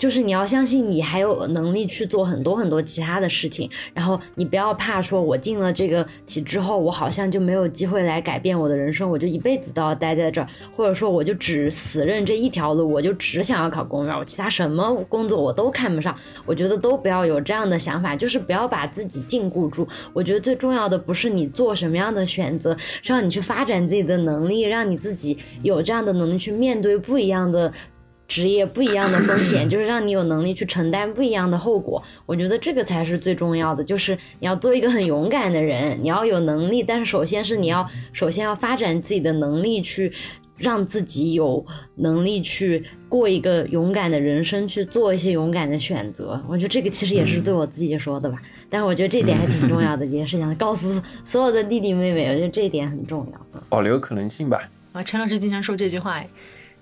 [0.00, 16.16] 就是你要相信你还有能力去做很多很多其他的事情，然后你不要怕说，我进了这个题之后，我好像就没有机会来改变我的人生，我就一辈子都要待在这儿，或者说我就只死认这一条路，我就只想要考公务员，我其他什么工作我都看不上。
[16.46, 19.86] 我觉得都不要有这样的想法，就是不要把自己禁锢住。
[20.14, 27.70] 我觉得最重要的不是你做什么样的选择，让你去发展自己的能力，让你自己有这样的能力去面对不一样的。
[28.30, 32.00] 职业不一样的风险，就是让你有能力去承担不一样的后果。
[32.26, 40.12] 我觉得这个才是最重要的，就是你要做一个很勇敢的人，你要有能力，但是首先是你要首先要发展自己的能力，去
[40.56, 41.66] 让自己有
[41.96, 46.40] 能力去过一个勇敢的人生，去做一些勇敢的选择。
[46.48, 54.62] 我觉得这个其实也是对我自己说的吧，但是我觉得这点还挺重要的，一件事情告诉所有的弟弟妹妹，我觉得这一点很重要，保留可能性吧。
[54.92, 56.28] 啊，陈老师经常说这句话，哎，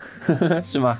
[0.62, 0.98] 是吗？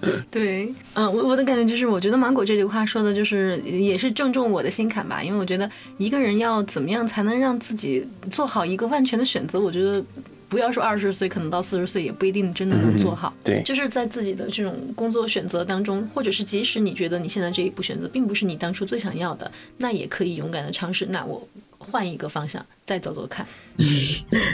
[0.30, 5.22] 对，嗯，我我的感觉就是，我觉得芒果这句话说的就是，也是正中我的心坎吧。
[5.22, 5.68] 因为我觉得
[5.98, 10.04] 一个人要怎么样才能让自己做好一个万全的选择，我觉得
[10.48, 13.32] 不要说二十岁，可能到四十岁也不一定真的能做好。
[13.42, 21.06] 对，就是在自己的这种工作选择当中，或者是即使你觉得你现在这一步选择并不是你当初最想要的，那也可以勇敢的尝试。
[21.06, 21.48] 那我
[21.78, 23.46] 换一个方向再走走看。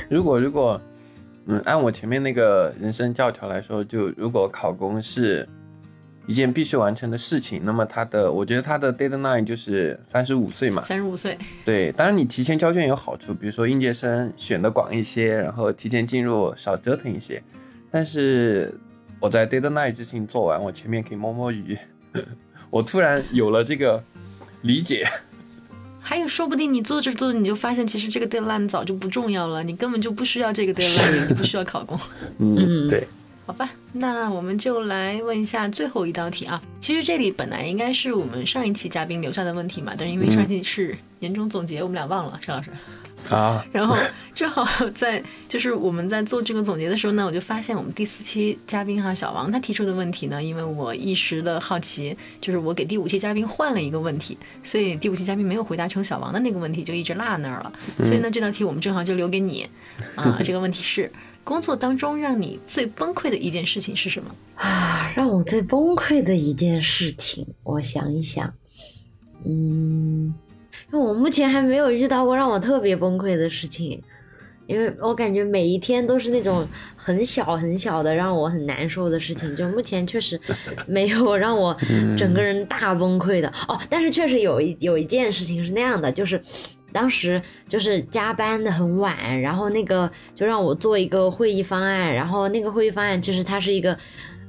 [0.09, 0.81] 如 果如果。
[1.47, 5.49] 嗯，按我前面那个人生教条来说，就如果考公是
[6.27, 10.83] 一件必须完成的事情，那么他的，我觉得他的 deadline 就是三十五岁嘛。
[10.83, 11.37] 三十五岁。
[11.65, 17.43] 对，当然你提前交卷有好处，比如说应届生选的广一些，然后提前进入少折腾一些。
[17.91, 18.73] 但是
[19.19, 21.77] 我在 deadline 之前做完，我前面可以摸摸鱼。
[22.71, 24.03] 我突然有了这个
[24.63, 25.09] 理解。
[26.13, 31.99] 还有，说不定你做着做着你就发现，其实这个 deadline 早就不重要了，你根本就不需要这个 deadline， 你不需要考公。
[32.39, 33.09] 嗯，对。
[33.47, 36.61] 好吧，那我们就来问一下最后一道题啊。
[36.81, 42.71] 其实这里本来应该是我们上一期嘉宾留下的问题嘛，但是因为上期是年终总结，我们俩忘了，陈老师。
[43.31, 43.97] 啊，然后
[44.35, 57.73] 正好在就是我们在做这个总结的时候呢，我就发现我们第四期嘉宾哈小王他提出的问题呢，因为我一时的好奇，就是我给第五期嘉宾换了一个问题，所以第五期嘉宾没有回答成小王的那个问题，就一直落那儿了。
[57.99, 59.67] 所以呢，这道题我们正好就留给你
[60.17, 60.41] 啊。
[60.43, 61.11] 这个问题是：
[61.45, 65.13] 工作当中让你最崩溃的一件事情是什么啊？
[65.15, 68.53] 让我最崩溃的一件事情，我想一想，
[69.45, 70.35] 嗯。
[71.01, 74.03] 我目前还没有遇到过让我特别崩溃的事情，
[74.67, 80.39] 因为我感觉每一天都是那种很小很小的让我很难受的事情，就目前确实
[80.87, 81.77] 没有让我
[82.17, 83.81] 整个人大崩溃的哦。
[83.89, 86.41] 但是确实有一有一件事情是那样的，就是
[86.93, 93.97] 当时就是加班的很晚，然后那个就让我做一个会议方案，然后那个会议方案其实它是一个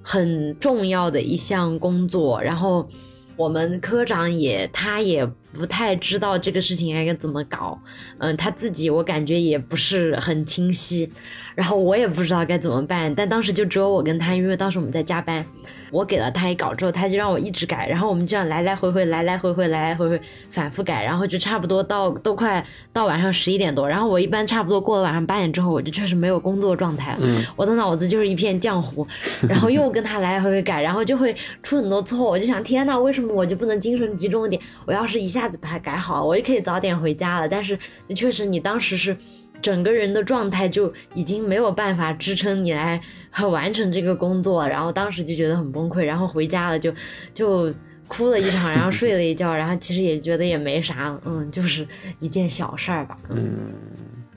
[0.01, 2.87] 很重要的一项工作，然后。
[3.35, 7.79] 我们科长也，他也不太知道这个事情应该怎么搞，
[8.17, 11.09] 嗯，他自己我感觉也不是很清晰，
[11.55, 15.45] 然后我也不知道该怎么办，但当时就只有我跟他，因为当时我们在加班。
[15.93, 27.19] 我给了他一稿之后，他就让我一直改，然后我们这样来来回回，来来回回，来来回回，反复改，然后就差不多到都快到晚上十一点多，然后我一般差不多过了晚上八点之后，我就确实没有工作状态了，
[27.55, 29.07] 我的脑子就是一片浆糊，
[29.47, 34.59] 然后又跟他来来回回改，然后就会出很多错，我就想天呐，为什么我就不能精神集中一点？
[34.85, 37.47] 我要是一下子把它改好，我就可以早点回家了。
[37.47, 37.77] 但是
[38.15, 39.15] 确实，你当时是。
[39.61, 42.99] 整个人的状态就已经没有办法支撑你来
[43.35, 46.93] 很完成这个工作，然后当时就觉得很崩溃，然后回家了就
[47.33, 47.73] 就
[48.07, 51.85] 哭了一场，然后睡了一觉，然后其实也觉得也没啥，嗯，就是
[52.19, 53.17] 一件小事儿吧。
[53.29, 53.73] 嗯，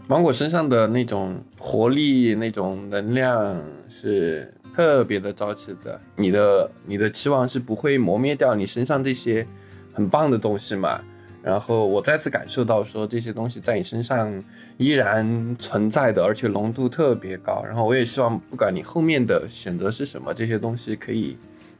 [0.08, 9.46] 芒果身上的那种活力、那种能量是特别的朝气的，你的你的期望是不会磨灭掉你身上这些
[9.92, 11.00] 很棒的东西嘛？
[11.46, 14.42] 然后我再次感受到说这些东西在你身上
[14.78, 17.62] 依然存在的，而且浓度特别高。
[17.64, 21.36] 然后我也希望，不管你后面的选择是什么，这些东西可以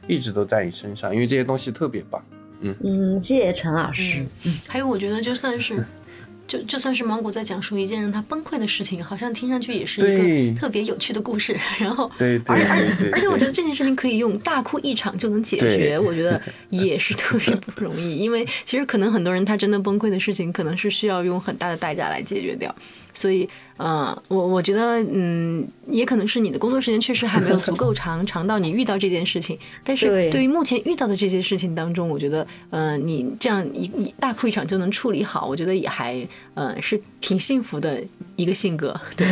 [0.07, 2.23] 一直都在你身上，因为这些东西特别棒。
[2.61, 4.25] 嗯嗯，谢谢陈老师。
[4.65, 5.85] 还有，我觉得就算是。
[6.47, 11.55] 就就算是芒果在讲述一件让他崩溃的事情，好像听上去也是一个特别有趣的故事。
[11.79, 12.55] 然后，对对
[12.99, 18.17] 对，而且我觉得这件事情可以用大哭一场就能解决，我觉得也是特别不容易。
[18.17, 22.73] 因为其实可能很多人他真的崩溃的事情，可能是需要用很大的代价来解决掉。
[23.17, 29.57] 所以，嗯，我我觉得，嗯，也可能是你的工作时间确实还没有足够长， 长到你遇到这件事情。
[29.83, 36.15] 但是对于目前遇到的这些事情当中，我觉得，嗯，你这样一一大哭一场就能处理好，我觉得也还，
[36.53, 38.03] 嗯，是挺幸福的
[38.35, 38.95] 一个性格。
[39.17, 39.27] 对，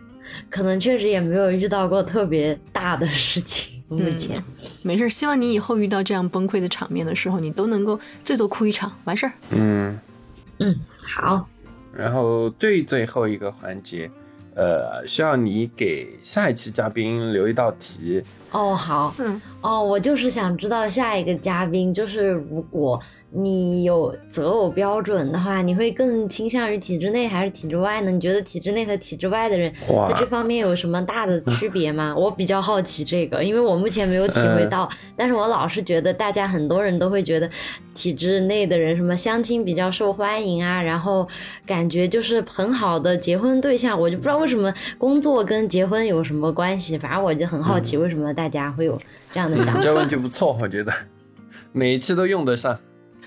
[0.48, 4.42] 可能确实也没有遇到过特别大的事情，目前
[4.80, 5.10] 没事。
[5.10, 9.32] 希望你以后遇到这样崩溃的场面的时候，你都能够最多哭一场，完事儿。
[9.50, 9.98] 嗯
[10.58, 11.46] 嗯，好。
[11.96, 14.10] 然后最最后一个环节，
[14.54, 18.22] 呃，需要你给下一期嘉宾留一道题。
[18.52, 22.98] 哦，好，嗯，哦，我就是想知道下一个嘉宾，就是如果
[23.38, 28.10] 你有择偶标准的话，你会更倾向于体制内还是体制外呢？
[28.10, 29.70] 你觉得体制内和体制外的人
[30.08, 32.14] 在这方面有什么大的区别吗？
[32.18, 37.48] 我比较好奇这个，因为我目前没有体会到， 但是我老是觉得大家很多人都会觉得
[37.94, 41.28] 体制内的人什么相亲比较受欢迎啊，然后
[41.66, 48.46] 感觉就是很好的结婚对象，我就不知道为什么工作跟结婚有什么关系，反正我就很好奇为什么大。
[48.46, 48.96] 家会有
[49.32, 50.92] 这样的想法，这问题不错，我觉得
[51.72, 52.78] 每一期都用得上。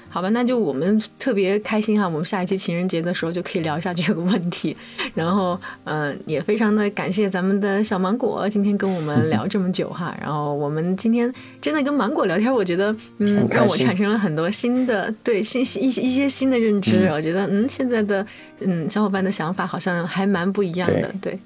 [0.10, 4.76] 好吧，那就我们特别开心哈，我们下一期情人节的时候就可以聊一下这个问题。
[5.14, 10.18] 然后，嗯，也非常的感谢咱们的小芒果今天跟我们 聊这么久哈。
[10.22, 11.32] 然后我们今天
[11.62, 17.08] 真的跟芒果聊天，我觉得嗯，让我产生了很多新的对新一些一些新的认知。
[17.12, 18.26] 我觉得嗯，现在的
[18.62, 21.40] 嗯小伙伴的想法好像还蛮不一样的，对。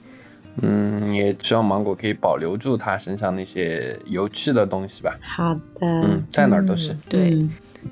[0.61, 5.17] 嗯，也希望芒果可以保留住他身上那些有趣的东西吧。
[5.21, 6.95] 好的，嗯，在哪儿都是。
[7.09, 7.43] 对，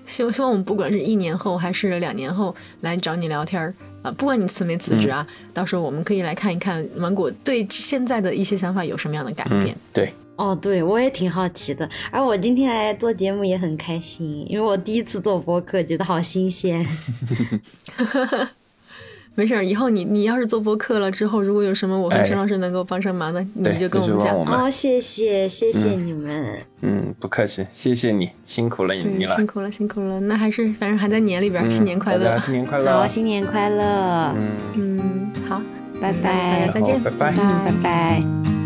[0.06, 9.76] 希望希望我们不管是一年后还是两年后来找你聊天儿啊，不管你辞没辞职啊，到时候我们可以来看一看芒果对现在的一些想法有什么样的改变。
[9.94, 16.86] 对，哦，对我也挺好奇的，而我今天来做节目也很开心，因为我第一次做播客，觉得好新鲜。
[19.34, 24.36] 没事儿，以后你你要是做播客了之后，如果有什么我和陈老师能够帮上忙的，你就跟我们讲。
[24.36, 26.60] 哦，谢谢谢谢你们。
[26.82, 29.36] 嗯，不客气，谢谢你，辛苦了你了。
[29.36, 34.34] 辛苦了辛苦了，那还是反正还在年里边，新年快乐，新年快乐，好，新年快乐。
[34.36, 35.62] 嗯嗯，好，
[36.02, 38.61] 拜拜，大家再见，拜拜，拜拜。